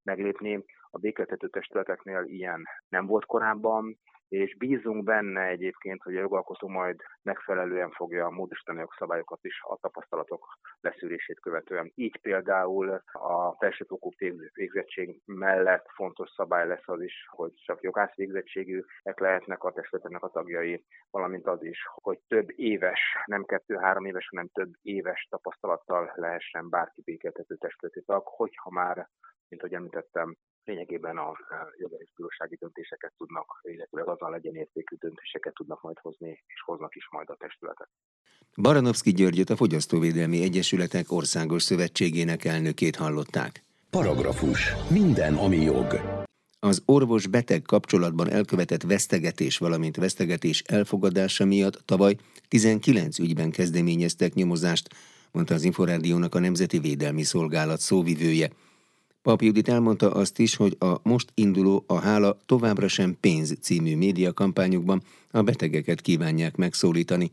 meglépni. 0.02 0.64
A 0.90 0.98
békéltető 0.98 1.48
testületeknél 1.48 2.22
ilyen 2.24 2.64
nem 2.88 3.06
volt 3.06 3.26
korábban, 3.26 3.98
és 4.32 4.56
bízunk 4.56 5.04
benne 5.04 5.46
egyébként, 5.46 6.02
hogy 6.02 6.16
a 6.16 6.20
jogalkotó 6.20 6.68
majd 6.68 7.00
megfelelően 7.22 7.90
fogja 7.90 8.28
módosítani 8.28 8.78
a 8.78 8.80
jogszabályokat 8.80 9.38
is 9.42 9.60
a 9.62 9.76
tapasztalatok 9.80 10.58
leszűrését 10.80 11.40
követően. 11.40 11.92
Így 11.94 12.20
például 12.20 13.02
a 13.12 13.56
felsőfokú 13.58 14.10
végzettség 14.52 15.20
mellett 15.24 15.86
fontos 15.94 16.30
szabály 16.30 16.66
lesz 16.66 16.88
az 16.88 17.02
is, 17.02 17.26
hogy 17.30 17.52
csak 17.54 17.82
jogász 17.82 18.14
végzettségűek 18.14 19.18
lehetnek 19.18 19.64
a 19.64 19.72
testületnek 19.72 20.22
a 20.22 20.28
tagjai, 20.28 20.84
valamint 21.10 21.46
az 21.46 21.62
is, 21.64 21.78
hogy 21.94 22.18
több 22.28 22.48
éves, 22.56 23.00
nem 23.24 23.44
kettő-három 23.44 24.04
éves, 24.04 24.28
hanem 24.28 24.48
több 24.48 24.72
éves 24.82 25.26
tapasztalattal 25.30 26.12
lehessen 26.14 26.68
bárki 26.68 27.02
békeltető 27.02 27.54
testületi 27.56 28.02
tag, 28.02 28.22
hogyha 28.26 28.70
már 28.70 29.08
mint 29.48 29.62
ahogy 29.62 29.74
említettem, 29.74 30.36
lényegében 30.64 31.16
a 31.16 31.32
jogi 31.78 32.08
bírósági 32.16 32.56
döntéseket 32.60 33.12
tudnak, 33.16 33.60
illetve 33.62 34.02
azon 34.12 34.30
legyen 34.30 34.54
értékű 34.54 34.96
döntéseket 34.96 35.54
tudnak 35.54 35.82
majd 35.82 35.98
hozni, 35.98 36.30
és 36.46 36.62
hoznak 36.64 36.94
is 36.94 37.08
majd 37.10 37.30
a 37.30 37.36
testületek. 37.38 37.88
Baranovszki 38.56 39.12
Györgyöt 39.12 39.50
a 39.50 39.56
Fogyasztóvédelmi 39.56 40.42
Egyesületek 40.42 41.12
Országos 41.12 41.62
Szövetségének 41.62 42.44
elnökét 42.44 42.96
hallották. 42.96 43.62
Paragrafus. 43.90 44.72
Minden, 44.90 45.34
ami 45.34 45.56
jog. 45.56 46.00
Az 46.60 46.82
orvos-beteg 46.86 47.62
kapcsolatban 47.62 48.30
elkövetett 48.30 48.82
vesztegetés, 48.82 49.58
valamint 49.58 49.96
vesztegetés 49.96 50.62
elfogadása 50.66 51.44
miatt 51.44 51.82
tavaly 51.84 52.16
19 52.48 53.18
ügyben 53.18 53.50
kezdeményeztek 53.50 54.34
nyomozást, 54.34 54.88
mondta 55.32 55.54
az 55.54 55.64
Inforádiónak 55.64 56.34
a 56.34 56.38
Nemzeti 56.38 56.78
Védelmi 56.78 57.22
Szolgálat 57.22 57.80
szóvivője. 57.80 58.50
Pap 59.22 59.42
Judit 59.42 59.68
elmondta 59.68 60.10
azt 60.10 60.38
is, 60.38 60.56
hogy 60.56 60.76
a 60.78 60.94
most 61.02 61.32
induló 61.34 61.84
A 61.86 61.98
Hála 61.98 62.38
továbbra 62.46 62.88
sem 62.88 63.16
pénz 63.20 63.58
című 63.60 63.96
médiakampányukban 63.96 65.02
a 65.30 65.42
betegeket 65.42 66.00
kívánják 66.00 66.56
megszólítani. 66.56 67.30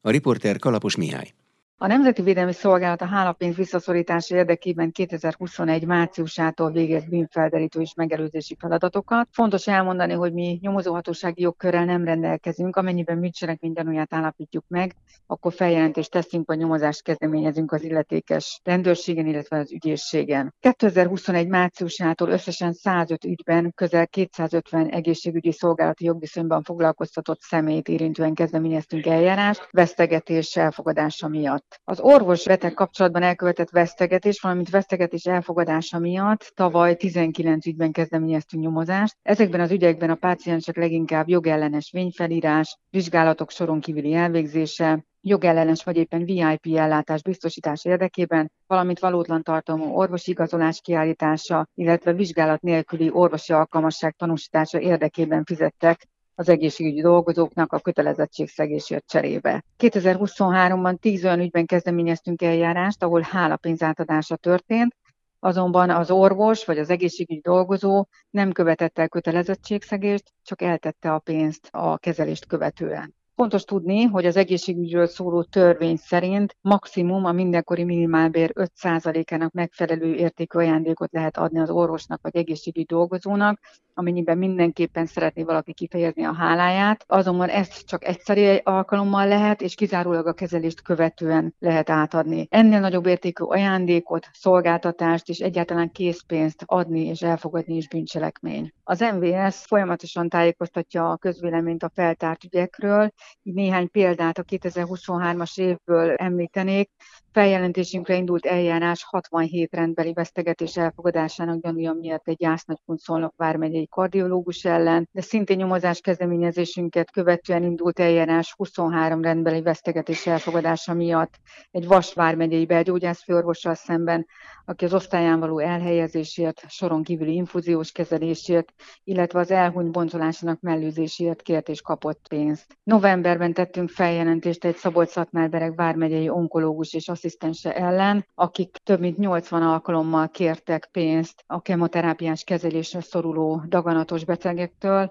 A 0.00 0.10
riporter 0.10 0.58
Kalapos 0.58 0.96
Mihály. 0.96 1.32
A 1.82 1.86
Nemzeti 1.86 2.22
Védelmi 2.22 2.52
Szolgálat 2.52 3.00
a 3.00 3.06
hálapénz 3.06 3.56
visszaszorítása 3.56 4.36
érdekében 4.36 4.92
2021 4.92 5.86
márciusától 5.86 6.70
végez 6.70 7.04
bűnfelderítő 7.04 7.80
és 7.80 7.94
megelőzési 7.94 8.56
feladatokat. 8.58 9.28
Fontos 9.32 9.66
elmondani, 9.66 10.12
hogy 10.12 10.32
mi 10.32 10.58
nyomozóhatósági 10.62 11.42
jogkörrel 11.42 11.84
nem 11.84 12.04
rendelkezünk, 12.04 12.76
amennyiben 12.76 13.20
bűncselekmény 13.20 13.72
gyanúját 13.72 14.14
állapítjuk 14.14 14.64
meg, 14.68 14.94
akkor 15.26 15.52
feljelentést 15.52 16.10
teszünk, 16.10 16.46
vagy 16.46 16.58
nyomozást 16.58 17.02
kezdeményezünk 17.02 17.72
az 17.72 17.82
illetékes 17.82 18.60
rendőrségen, 18.64 19.26
illetve 19.26 19.58
az 19.58 19.72
ügyészségen. 19.72 20.54
2021 20.58 21.48
márciusától 21.48 22.28
összesen 22.28 22.72
105 22.72 23.24
ügyben 23.24 23.72
közel 23.74 24.06
250 24.06 24.88
egészségügyi 24.88 25.52
szolgálati 25.52 26.04
jogviszonyban 26.04 26.62
foglalkoztatott 26.62 27.40
személyt 27.40 27.88
érintően 27.88 28.34
kezdeményeztünk 28.34 29.06
eljárást, 29.06 29.68
vesztegetés 29.70 30.56
elfogadása 30.56 31.28
miatt. 31.28 31.68
Az 31.84 32.00
orvos-beteg 32.00 32.72
kapcsolatban 32.74 33.22
elkövetett 33.22 33.70
vesztegetés, 33.70 34.40
valamint 34.40 34.70
vesztegetés 34.70 35.24
elfogadása 35.24 35.98
miatt 35.98 36.52
tavaly 36.54 36.96
19 36.96 37.66
ügyben 37.66 37.92
kezdeményeztünk 37.92 38.62
nyomozást. 38.62 39.16
Ezekben 39.22 39.60
az 39.60 39.70
ügyekben 39.70 40.10
a 40.10 40.14
páciensek 40.14 40.76
leginkább 40.76 41.28
jogellenes 41.28 41.90
vényfelírás, 41.92 42.78
vizsgálatok 42.90 43.50
soron 43.50 43.80
kívüli 43.80 44.14
elvégzése, 44.14 45.04
jogellenes 45.20 45.84
vagy 45.84 45.96
éppen 45.96 46.24
VIP 46.24 46.76
ellátás 46.76 47.22
biztosítás 47.22 47.84
érdekében, 47.84 48.52
valamint 48.66 48.98
valótlan 48.98 49.42
tartalmú 49.42 49.84
orvosi 49.84 50.30
igazolás 50.30 50.80
kiállítása, 50.80 51.66
illetve 51.74 52.12
vizsgálat 52.12 52.60
nélküli 52.60 53.10
orvosi 53.12 53.52
alkalmasság 53.52 54.14
tanúsítása 54.16 54.80
érdekében 54.80 55.44
fizettek 55.44 56.08
az 56.40 56.48
egészségügyi 56.48 57.00
dolgozóknak 57.00 57.72
a 57.72 57.78
kötelezettségszegésért 57.78 59.06
cserébe. 59.06 59.64
2023-ban 59.78 60.96
10 60.98 61.24
olyan 61.24 61.40
ügyben 61.40 61.66
kezdeményeztünk 61.66 62.42
eljárást, 62.42 63.02
ahol 63.02 63.20
hálapénz 63.20 63.82
átadása 63.82 64.36
történt, 64.36 64.96
azonban 65.38 65.90
az 65.90 66.10
orvos 66.10 66.64
vagy 66.64 66.78
az 66.78 66.90
egészségügyi 66.90 67.40
dolgozó 67.40 68.06
nem 68.30 68.52
követett 68.52 68.98
el 68.98 69.08
kötelezettségszegést, 69.08 70.32
csak 70.42 70.62
eltette 70.62 71.12
a 71.12 71.18
pénzt 71.18 71.68
a 71.70 71.98
kezelést 71.98 72.46
követően. 72.46 73.14
Fontos 73.40 73.64
tudni, 73.64 74.02
hogy 74.02 74.26
az 74.26 74.36
egészségügyről 74.36 75.06
szóló 75.06 75.42
törvény 75.42 75.96
szerint 75.96 76.56
maximum 76.60 77.24
a 77.24 77.32
mindenkori 77.32 77.84
minimálbér 77.84 78.52
5%-ának 78.54 79.52
megfelelő 79.52 80.14
értékű 80.14 80.58
ajándékot 80.58 81.12
lehet 81.12 81.36
adni 81.36 81.60
az 81.60 81.70
orvosnak 81.70 82.20
vagy 82.22 82.36
egészségügyi 82.36 82.84
dolgozónak, 82.88 83.60
amennyiben 83.94 84.38
mindenképpen 84.38 85.06
szeretné 85.06 85.42
valaki 85.42 85.72
kifejezni 85.72 86.24
a 86.24 86.34
háláját. 86.34 87.04
Azonban 87.06 87.48
ezt 87.48 87.86
csak 87.86 88.04
egyszeri 88.04 88.60
alkalommal 88.64 89.28
lehet, 89.28 89.62
és 89.62 89.74
kizárólag 89.74 90.26
a 90.26 90.32
kezelést 90.32 90.82
követően 90.82 91.54
lehet 91.58 91.90
átadni. 91.90 92.46
Ennél 92.50 92.80
nagyobb 92.80 93.06
értékű 93.06 93.44
ajándékot, 93.44 94.28
szolgáltatást 94.32 95.28
és 95.28 95.38
egyáltalán 95.38 95.90
készpénzt 95.90 96.62
adni 96.66 97.06
és 97.06 97.22
elfogadni 97.22 97.76
is 97.76 97.88
bűncselekmény. 97.88 98.72
Az 98.84 99.00
MVS 99.00 99.64
folyamatosan 99.66 100.28
tájékoztatja 100.28 101.10
a 101.10 101.16
közvéleményt 101.16 101.82
a 101.82 101.90
feltárt 101.94 102.44
ügyekről, 102.44 103.12
néhány 103.42 103.90
példát 103.90 104.38
a 104.38 104.44
2023-as 104.44 105.58
évből 105.60 106.14
említenék. 106.14 106.90
Feljelentésünkre 107.32 108.14
indult 108.16 108.46
eljárás 108.46 109.04
67 109.04 109.74
rendbeli 109.74 110.12
vesztegetés 110.12 110.76
elfogadásának 110.76 111.62
gyanúja 111.62 111.92
miatt 111.92 112.28
egy 112.28 112.40
Jásznagykunt 112.40 112.98
Szolnok 112.98 113.34
vármegyei 113.36 113.88
kardiológus 113.88 114.64
ellen, 114.64 115.08
de 115.12 115.20
szintén 115.20 115.56
nyomozás 115.56 116.00
kezdeményezésünket 116.00 117.10
követően 117.10 117.62
indult 117.62 117.98
eljárás 117.98 118.54
23 118.56 119.22
rendbeli 119.22 119.62
vesztegetés 119.62 120.26
elfogadása 120.26 120.94
miatt 120.94 121.34
egy 121.70 121.86
Vas 121.86 122.14
vármegyei 122.14 122.66
belgyógyász 122.66 123.22
főorvossal 123.22 123.74
szemben, 123.74 124.26
aki 124.64 124.84
az 124.84 124.94
osztályán 124.94 125.40
való 125.40 125.58
elhelyezésért, 125.58 126.64
soron 126.68 127.02
kívüli 127.02 127.34
infúziós 127.34 127.92
kezelésért, 127.92 128.72
illetve 129.04 129.38
az 129.38 129.50
elhunyt 129.50 129.92
boncolásának 129.92 130.60
mellőzéséért 130.60 131.42
kért 131.42 131.68
és 131.68 131.80
kapott 131.80 132.28
pénzt. 132.28 132.78
Novemberben 132.82 133.52
tettünk 133.52 133.88
feljelentést 133.88 134.64
egy 134.64 134.76
Szabolcs-Szatmárbereg 134.76 135.76
vármegyei 135.76 136.28
onkológus 136.28 136.94
és 136.94 137.08
asszisztense 137.20 137.74
ellen, 137.74 138.26
akik 138.34 138.76
több 138.84 139.00
mint 139.00 139.16
80 139.16 139.62
alkalommal 139.62 140.28
kértek 140.28 140.88
pénzt 140.92 141.44
a 141.46 141.60
kemoterápiás 141.62 142.44
kezelésre 142.44 143.00
szoruló 143.00 143.62
daganatos 143.68 144.24
betegektől. 144.24 145.10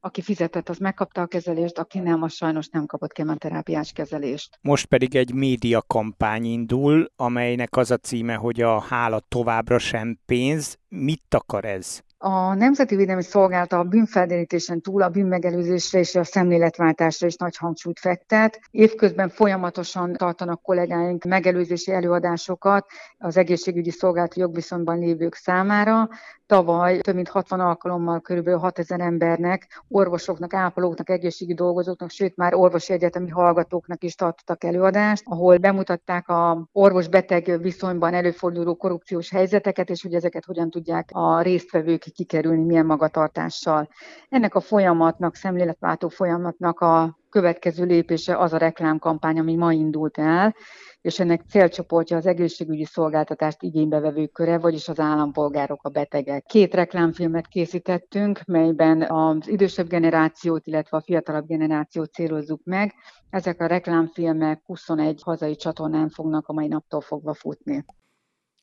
Aki 0.00 0.22
fizetett, 0.22 0.68
az 0.68 0.78
megkapta 0.78 1.20
a 1.20 1.26
kezelést, 1.26 1.78
aki 1.78 1.98
nem, 1.98 2.22
az 2.22 2.32
sajnos 2.32 2.68
nem 2.68 2.86
kapott 2.86 3.12
kemoterápiás 3.12 3.92
kezelést. 3.92 4.58
Most 4.60 4.86
pedig 4.86 5.16
egy 5.16 5.34
média 5.34 5.82
kampány 5.86 6.44
indul, 6.44 7.12
amelynek 7.16 7.76
az 7.76 7.90
a 7.90 7.96
címe, 7.96 8.34
hogy 8.34 8.60
a 8.60 8.80
hála 8.80 9.20
továbbra 9.28 9.78
sem 9.78 10.18
pénz. 10.26 10.78
Mit 10.88 11.34
akar 11.34 11.64
ez? 11.64 12.02
A 12.22 12.54
Nemzeti 12.54 12.96
Védelmi 12.96 13.22
Szolgálata 13.22 13.78
a 13.78 13.84
bűnfelderítésen 13.84 14.80
túl 14.80 15.02
a 15.02 15.08
bűnmegelőzésre 15.08 15.98
és 15.98 16.14
a 16.14 16.24
szemléletváltásra 16.24 17.26
is 17.26 17.36
nagy 17.36 17.56
hangsúlyt 17.56 17.98
fektet. 17.98 18.60
Évközben 18.70 19.28
folyamatosan 19.28 20.12
tartanak 20.12 20.62
kollégáink 20.62 21.24
megelőzési 21.24 21.92
előadásokat 21.92 22.86
az 23.18 23.36
egészségügyi 23.36 23.90
szolgálati 23.90 24.40
jogviszonyban 24.40 24.98
lévők 24.98 25.34
számára. 25.34 26.08
Tavaly 26.46 26.98
több 26.98 27.14
mint 27.14 27.28
60 27.28 27.60
alkalommal 27.60 28.20
körülbelül 28.20 28.58
6000 28.58 29.00
embernek, 29.00 29.82
orvosoknak, 29.88 30.54
ápolóknak, 30.54 31.10
egészségügyi 31.10 31.56
dolgozóknak, 31.56 32.10
sőt 32.10 32.36
már 32.36 32.54
orvosi 32.54 32.92
egyetemi 32.92 33.28
hallgatóknak 33.28 34.04
is 34.04 34.14
tartottak 34.14 34.64
előadást, 34.64 35.22
ahol 35.26 35.56
bemutatták 35.56 36.28
a 36.28 36.68
orvos-beteg 36.72 37.60
viszonyban 37.60 38.14
előforduló 38.14 38.74
korrupciós 38.74 39.30
helyzeteket, 39.30 39.90
és 39.90 40.02
hogy 40.02 40.14
ezeket 40.14 40.44
hogyan 40.44 40.70
tudják 40.70 41.08
a 41.12 41.42
résztvevők 41.42 42.08
kikerülni, 42.10 42.64
milyen 42.64 42.86
magatartással. 42.86 43.88
Ennek 44.28 44.54
a 44.54 44.60
folyamatnak, 44.60 45.34
szemléletváltó 45.34 46.08
folyamatnak 46.08 46.80
a 46.80 47.18
következő 47.30 47.84
lépése 47.84 48.36
az 48.36 48.52
a 48.52 48.58
reklámkampány, 48.58 49.38
ami 49.38 49.56
ma 49.56 49.72
indult 49.72 50.18
el, 50.18 50.54
és 51.00 51.20
ennek 51.20 51.42
célcsoportja 51.48 52.16
az 52.16 52.26
egészségügyi 52.26 52.84
szolgáltatást 52.84 53.62
igénybevevő 53.62 54.26
köre, 54.26 54.58
vagyis 54.58 54.88
az 54.88 55.00
állampolgárok, 55.00 55.82
a 55.82 55.88
betegek. 55.88 56.44
Két 56.44 56.74
reklámfilmet 56.74 57.46
készítettünk, 57.46 58.40
melyben 58.46 59.02
az 59.02 59.48
idősebb 59.48 59.88
generációt, 59.88 60.66
illetve 60.66 60.96
a 60.96 61.02
fiatalabb 61.02 61.46
generációt 61.46 62.12
célozzuk 62.12 62.60
meg. 62.64 62.94
Ezek 63.30 63.60
a 63.60 63.66
reklámfilmek 63.66 64.62
21 64.64 65.22
hazai 65.22 65.56
csatornán 65.56 66.08
fognak 66.08 66.48
a 66.48 66.52
mai 66.52 66.66
naptól 66.66 67.00
fogva 67.00 67.34
futni. 67.34 67.84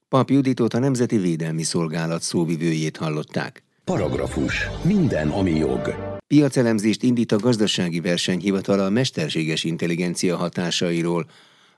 Pap 0.10 0.30
Juditot 0.30 0.74
a 0.74 0.80
Nemzeti 0.80 1.18
Védelmi 1.18 1.64
Szolgálat 1.64 2.22
szóvivőjét 2.22 2.98
hallották. 2.98 3.64
Paragrafus. 3.84 4.68
Minden, 4.84 5.30
ami 5.30 5.52
jog. 5.52 5.96
Piacelemzést 6.28 7.04
indít 7.04 7.32
a 7.32 7.38
gazdasági 7.38 8.00
versenyhivatal 8.00 8.80
a 8.80 8.90
mesterséges 8.90 9.64
intelligencia 9.64 10.38
hatásairól. 10.38 11.26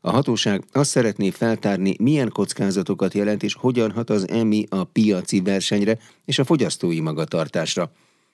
A 0.01 0.09
hatóság 0.09 0.63
azt 0.71 0.89
szeretné 0.89 1.29
feltárni, 1.29 1.95
milyen 1.99 2.29
kockázatokat 2.29 3.13
jelent 3.13 3.43
és 3.43 3.53
hogyan 3.53 3.91
hat 3.91 4.09
az 4.09 4.29
EMI 4.29 4.65
a 4.69 4.83
piaci 4.83 5.41
versenyre 5.41 5.97
és 6.25 6.39
a 6.39 6.43
fogyasztói 6.43 6.99
magatartásra. 6.99 7.91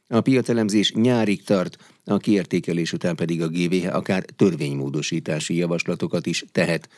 A 0.08 0.22
piacelemzés 0.22 0.94
nyárig 0.94 1.44
tart, 1.44 1.78
a 2.06 2.18
kiértékelés 2.18 2.94
után 2.94 3.16
pedig 3.16 3.42
a 3.42 3.48
GVH 3.48 3.96
akár 3.96 4.24
törvénymódosítási 4.36 5.56
javaslatokat 5.56 6.26
is 6.26 6.46
tehet. 6.52 6.90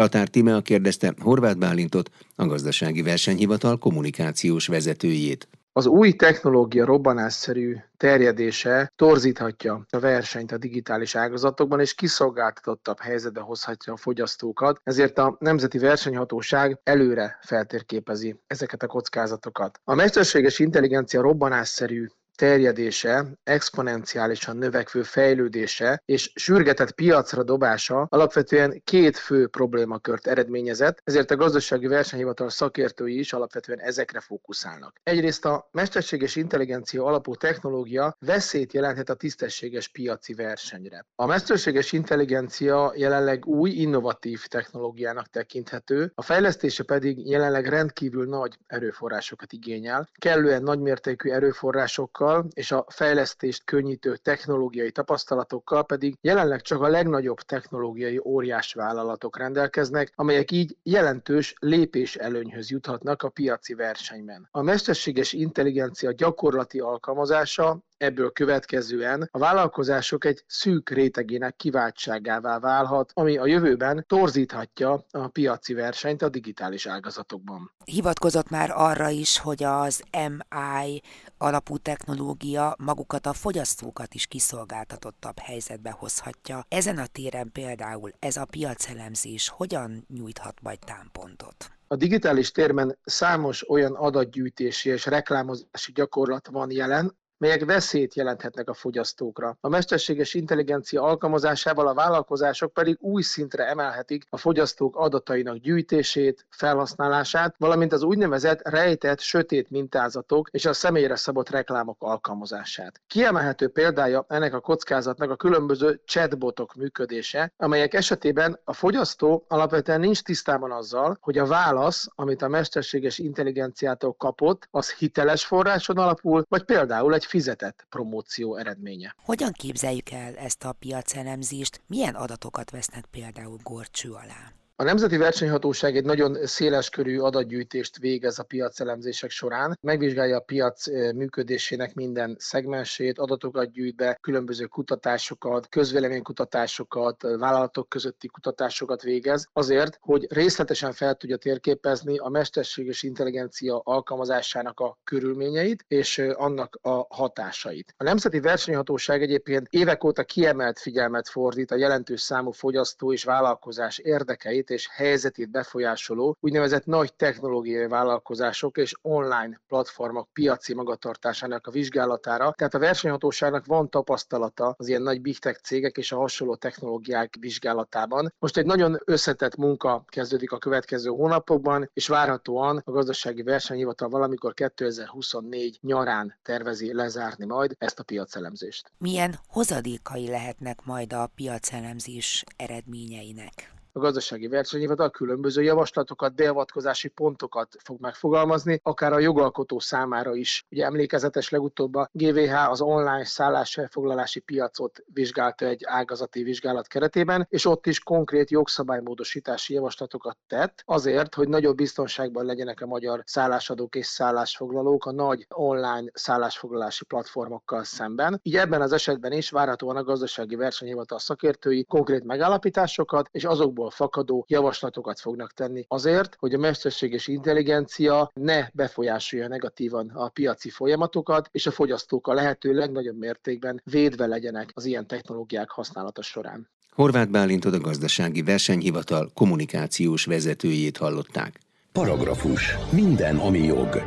Tatár 0.00 0.28
Timea 0.28 0.60
kérdezte 0.60 1.14
Horváth 1.18 1.58
Bálintot, 1.58 2.10
a 2.36 2.46
gazdasági 2.46 3.02
versenyhivatal 3.02 3.78
kommunikációs 3.78 4.66
vezetőjét. 4.66 5.48
Az 5.72 5.86
új 5.86 6.12
technológia 6.12 6.84
robbanásszerű 6.84 7.76
terjedése 7.96 8.92
torzíthatja 8.96 9.86
a 9.90 9.98
versenyt 9.98 10.52
a 10.52 10.58
digitális 10.58 11.14
ágazatokban, 11.14 11.80
és 11.80 11.94
kiszolgáltatottabb 11.94 13.00
helyzetbe 13.00 13.40
hozhatja 13.40 13.92
a 13.92 13.96
fogyasztókat, 13.96 14.80
ezért 14.84 15.18
a 15.18 15.36
Nemzeti 15.38 15.78
Versenyhatóság 15.78 16.80
előre 16.82 17.38
feltérképezi 17.42 18.40
ezeket 18.46 18.82
a 18.82 18.86
kockázatokat. 18.86 19.80
A 19.84 19.94
mesterséges 19.94 20.58
intelligencia 20.58 21.20
robbanásszerű 21.20 22.06
terjedése, 22.40 23.26
exponenciálisan 23.44 24.56
növekvő 24.56 25.02
fejlődése 25.02 26.02
és 26.04 26.32
sürgetett 26.34 26.92
piacra 26.92 27.42
dobása 27.42 28.06
alapvetően 28.10 28.80
két 28.84 29.16
fő 29.16 29.46
problémakört 29.46 30.26
eredményezett, 30.26 31.00
ezért 31.04 31.30
a 31.30 31.36
gazdasági 31.36 31.86
versenyhivatal 31.86 32.50
szakértői 32.50 33.18
is 33.18 33.32
alapvetően 33.32 33.78
ezekre 33.78 34.20
fókuszálnak. 34.20 35.00
Egyrészt 35.02 35.44
a 35.44 35.68
mesterséges 35.72 36.36
intelligencia 36.36 37.04
alapú 37.04 37.34
technológia 37.34 38.16
veszélyt 38.18 38.72
jelenthet 38.72 39.08
a 39.08 39.14
tisztességes 39.14 39.88
piaci 39.88 40.34
versenyre. 40.34 41.06
A 41.14 41.26
mesterséges 41.26 41.92
intelligencia 41.92 42.92
jelenleg 42.96 43.46
új, 43.46 43.70
innovatív 43.70 44.46
technológiának 44.46 45.26
tekinthető, 45.26 46.12
a 46.14 46.22
fejlesztése 46.22 46.82
pedig 46.82 47.28
jelenleg 47.28 47.66
rendkívül 47.66 48.26
nagy 48.26 48.58
erőforrásokat 48.66 49.52
igényel, 49.52 50.08
kellően 50.18 50.62
nagymértékű 50.62 51.30
erőforrásokkal, 51.30 52.28
tudással 52.30 52.48
és 52.54 52.72
a 52.72 52.84
fejlesztést 52.88 53.64
könnyítő 53.64 54.16
technológiai 54.16 54.90
tapasztalatokkal 54.90 55.84
pedig 55.84 56.16
jelenleg 56.20 56.60
csak 56.60 56.80
a 56.80 56.88
legnagyobb 56.88 57.40
technológiai 57.40 58.20
óriás 58.24 58.72
vállalatok 58.72 59.38
rendelkeznek, 59.38 60.12
amelyek 60.14 60.50
így 60.50 60.76
jelentős 60.82 61.54
lépés 61.58 62.16
előnyhöz 62.16 62.70
juthatnak 62.70 63.22
a 63.22 63.28
piaci 63.28 63.74
versenyben. 63.74 64.48
A 64.50 64.62
mesterséges 64.62 65.32
intelligencia 65.32 66.12
gyakorlati 66.12 66.78
alkalmazása 66.78 67.78
Ebből 68.00 68.30
következően 68.30 69.28
a 69.30 69.38
vállalkozások 69.38 70.24
egy 70.24 70.44
szűk 70.46 70.90
rétegének 70.90 71.56
kiváltságává 71.56 72.58
válhat, 72.58 73.10
ami 73.14 73.36
a 73.36 73.46
jövőben 73.46 74.04
torzíthatja 74.08 75.04
a 75.10 75.28
piaci 75.28 75.74
versenyt 75.74 76.22
a 76.22 76.28
digitális 76.28 76.86
ágazatokban. 76.86 77.72
Hivatkozott 77.84 78.50
már 78.50 78.70
arra 78.74 79.08
is, 79.08 79.38
hogy 79.38 79.62
az 79.62 80.02
MI 80.12 81.02
alapú 81.38 81.76
technológia 81.76 82.76
magukat 82.78 83.26
a 83.26 83.32
fogyasztókat 83.32 84.14
is 84.14 84.26
kiszolgáltatottabb 84.26 85.38
helyzetbe 85.38 85.90
hozhatja. 85.90 86.64
Ezen 86.68 86.98
a 86.98 87.06
téren 87.06 87.52
például 87.52 88.12
ez 88.18 88.36
a 88.36 88.44
piacelemzés 88.44 89.48
hogyan 89.48 90.04
nyújthat 90.08 90.54
majd 90.62 90.78
támpontot? 90.78 91.70
A 91.92 91.96
digitális 91.96 92.50
térben 92.50 92.98
számos 93.04 93.70
olyan 93.70 93.94
adatgyűjtési 93.94 94.90
és 94.90 95.06
reklámozási 95.06 95.92
gyakorlat 95.94 96.48
van 96.48 96.70
jelen, 96.70 97.18
melyek 97.40 97.64
veszélyt 97.64 98.14
jelenthetnek 98.14 98.68
a 98.68 98.74
fogyasztókra. 98.74 99.56
A 99.60 99.68
mesterséges 99.68 100.34
intelligencia 100.34 101.02
alkalmazásával 101.02 101.86
a 101.86 101.94
vállalkozások 101.94 102.72
pedig 102.72 102.96
új 103.00 103.22
szintre 103.22 103.66
emelhetik 103.66 104.24
a 104.30 104.36
fogyasztók 104.36 104.96
adatainak 104.96 105.56
gyűjtését, 105.56 106.46
felhasználását, 106.50 107.54
valamint 107.58 107.92
az 107.92 108.02
úgynevezett 108.02 108.68
rejtett, 108.68 109.20
sötét 109.20 109.70
mintázatok 109.70 110.48
és 110.50 110.64
a 110.64 110.72
személyre 110.72 111.16
szabott 111.16 111.50
reklámok 111.50 111.96
alkalmazását. 111.98 113.00
Kiemelhető 113.06 113.68
példája 113.68 114.24
ennek 114.28 114.54
a 114.54 114.60
kockázatnak 114.60 115.30
a 115.30 115.36
különböző 115.36 116.00
chatbotok 116.04 116.74
működése, 116.74 117.52
amelyek 117.56 117.94
esetében 117.94 118.60
a 118.64 118.72
fogyasztó 118.72 119.44
alapvetően 119.48 120.00
nincs 120.00 120.22
tisztában 120.22 120.70
azzal, 120.72 121.18
hogy 121.20 121.38
a 121.38 121.46
válasz, 121.46 122.08
amit 122.14 122.42
a 122.42 122.48
mesterséges 122.48 123.18
intelligenciától 123.18 124.12
kapott, 124.12 124.68
az 124.70 124.92
hiteles 124.92 125.44
forráson 125.44 125.98
alapul, 125.98 126.44
vagy 126.48 126.62
például 126.62 127.14
egy 127.14 127.28
fizetett 127.30 127.86
promóció 127.88 128.56
eredménye. 128.56 129.14
Hogyan 129.22 129.52
képzeljük 129.52 130.10
el 130.10 130.36
ezt 130.36 130.64
a 130.64 130.72
piacelemzést? 130.72 131.80
Milyen 131.86 132.14
adatokat 132.14 132.70
vesznek 132.70 133.04
például 133.10 133.58
gorcső 133.62 134.10
alá? 134.10 134.59
A 134.80 134.82
Nemzeti 134.82 135.16
Versenyhatóság 135.16 135.96
egy 135.96 136.04
nagyon 136.04 136.46
széleskörű 136.46 137.18
adatgyűjtést 137.18 137.98
végez 137.98 138.38
a 138.38 138.42
piacelemzések 138.42 139.30
során, 139.30 139.78
megvizsgálja 139.80 140.36
a 140.36 140.40
piac 140.40 140.86
működésének 141.14 141.94
minden 141.94 142.36
szegmensét, 142.38 143.18
adatokat 143.18 143.72
gyűjt 143.72 143.96
be, 143.96 144.18
különböző 144.20 144.64
kutatásokat, 144.64 145.68
közvéleménykutatásokat, 145.68 147.22
vállalatok 147.22 147.88
közötti 147.88 148.28
kutatásokat 148.28 149.02
végez, 149.02 149.48
azért, 149.52 149.98
hogy 150.00 150.26
részletesen 150.30 150.92
fel 150.92 151.14
tudja 151.14 151.36
térképezni 151.36 152.18
a 152.18 152.28
mesterséges 152.28 153.02
intelligencia 153.02 153.80
alkalmazásának 153.84 154.80
a 154.80 154.98
körülményeit 155.04 155.84
és 155.88 156.18
annak 156.18 156.78
a 156.82 157.06
hatásait. 157.08 157.94
A 157.96 158.02
Nemzeti 158.02 158.40
Versenyhatóság 158.40 159.22
egyébként 159.22 159.66
évek 159.70 160.04
óta 160.04 160.24
kiemelt 160.24 160.78
figyelmet 160.78 161.28
fordít 161.28 161.70
a 161.70 161.76
jelentős 161.76 162.20
számú 162.20 162.50
fogyasztó 162.50 163.12
és 163.12 163.24
vállalkozás 163.24 163.98
érdekeit 163.98 164.68
és 164.70 164.88
helyzetét 164.92 165.50
befolyásoló 165.50 166.36
úgynevezett 166.40 166.84
nagy 166.86 167.14
technológiai 167.14 167.86
vállalkozások 167.86 168.76
és 168.76 168.94
online 169.02 169.60
platformok 169.68 170.28
piaci 170.32 170.74
magatartásának 170.74 171.66
a 171.66 171.70
vizsgálatára. 171.70 172.52
Tehát 172.56 172.74
a 172.74 172.78
versenyhatóságnak 172.78 173.66
van 173.66 173.90
tapasztalata 173.90 174.74
az 174.78 174.88
ilyen 174.88 175.02
nagy 175.02 175.20
big 175.20 175.38
tech 175.38 175.60
cégek 175.60 175.96
és 175.96 176.12
a 176.12 176.16
hasonló 176.16 176.54
technológiák 176.54 177.34
vizsgálatában. 177.40 178.34
Most 178.38 178.56
egy 178.56 178.66
nagyon 178.66 179.00
összetett 179.04 179.56
munka 179.56 180.04
kezdődik 180.08 180.52
a 180.52 180.58
következő 180.58 181.10
hónapokban, 181.10 181.90
és 181.92 182.08
várhatóan 182.08 182.82
a 182.84 182.90
gazdasági 182.90 183.42
versenyhivatal 183.42 184.08
valamikor 184.08 184.54
2024 184.54 185.78
nyarán 185.82 186.38
tervezi 186.42 186.94
lezárni 186.94 187.44
majd 187.44 187.74
ezt 187.78 187.98
a 187.98 188.02
piacelemzést. 188.02 188.92
Milyen 188.98 189.34
hozadékai 189.46 190.28
lehetnek 190.28 190.84
majd 190.84 191.12
a 191.12 191.30
piacelemzés 191.34 192.44
eredményeinek? 192.56 193.79
A 193.92 193.98
gazdasági 193.98 194.48
versenyhivatal 194.48 195.10
különböző 195.10 195.62
javaslatokat, 195.62 196.34
beavatkozási 196.34 197.08
pontokat 197.08 197.76
fog 197.84 198.00
megfogalmazni, 198.00 198.80
akár 198.82 199.12
a 199.12 199.18
jogalkotó 199.18 199.78
számára 199.78 200.34
is. 200.34 200.64
Ugye 200.70 200.84
emlékezetes 200.84 201.50
legutóbb 201.50 201.94
a 201.94 202.08
GVH 202.12 202.70
az 202.70 202.80
online 202.80 203.24
szállásfelfoglalási 203.24 204.40
piacot 204.40 205.02
vizsgálta 205.14 205.66
egy 205.66 205.82
ágazati 205.86 206.42
vizsgálat 206.42 206.86
keretében, 206.86 207.46
és 207.48 207.64
ott 207.64 207.86
is 207.86 208.00
konkrét 208.00 208.50
jogszabálymódosítási 208.50 209.74
javaslatokat 209.74 210.36
tett, 210.46 210.82
azért, 210.84 211.34
hogy 211.34 211.48
nagyobb 211.48 211.76
biztonságban 211.76 212.44
legyenek 212.44 212.80
a 212.80 212.86
magyar 212.86 213.22
szállásadók 213.26 213.94
és 213.94 214.06
szállásfoglalók 214.06 215.04
a 215.04 215.12
nagy 215.12 215.46
online 215.48 216.10
szállásfoglalási 216.12 217.04
platformokkal 217.04 217.84
szemben. 217.84 218.40
Így 218.42 218.56
ebben 218.56 218.80
az 218.80 218.92
esetben 218.92 219.32
is 219.32 219.50
várhatóan 219.50 219.96
a 219.96 220.02
gazdasági 220.02 220.54
versenyhivatal 220.54 221.18
szakértői 221.18 221.84
konkrét 221.84 222.24
megállapításokat 222.24 223.28
és 223.30 223.44
azokból 223.44 223.79
fakadó 223.88 224.44
javaslatokat 224.48 225.20
fognak 225.20 225.52
tenni 225.52 225.84
azért, 225.88 226.36
hogy 226.38 226.54
a 226.54 226.58
mesterséges 226.58 227.26
intelligencia 227.26 228.30
ne 228.34 228.68
befolyásolja 228.72 229.48
negatívan 229.48 230.08
a 230.14 230.28
piaci 230.28 230.70
folyamatokat, 230.70 231.48
és 231.52 231.66
a 231.66 231.70
fogyasztók 231.70 232.26
a 232.26 232.32
lehető 232.34 232.72
legnagyobb 232.72 233.18
mértékben 233.18 233.80
védve 233.84 234.26
legyenek 234.26 234.70
az 234.74 234.84
ilyen 234.84 235.06
technológiák 235.06 235.70
használata 235.70 236.22
során. 236.22 236.68
Horváth 236.90 237.30
Bálintot 237.30 237.74
a 237.74 237.78
gazdasági 237.78 238.42
versenyhivatal 238.42 239.30
kommunikációs 239.34 240.24
vezetőjét 240.24 240.96
hallották. 240.96 241.60
Paragrafus. 241.92 242.76
Minden, 242.92 243.36
ami 243.36 243.58
jog. 243.58 244.02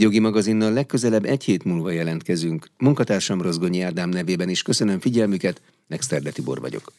Jogi 0.00 0.18
magazinnal 0.18 0.72
legközelebb 0.72 1.24
egy 1.24 1.44
hét 1.44 1.64
múlva 1.64 1.90
jelentkezünk. 1.90 2.66
Munkatársam 2.78 3.42
Rozgonyi 3.42 3.80
Ádám 3.80 4.08
nevében 4.08 4.48
is 4.48 4.62
köszönöm 4.62 5.00
figyelmüket, 5.00 5.60
Nexterde 5.86 6.30
Tibor 6.30 6.60
vagyok. 6.60 6.92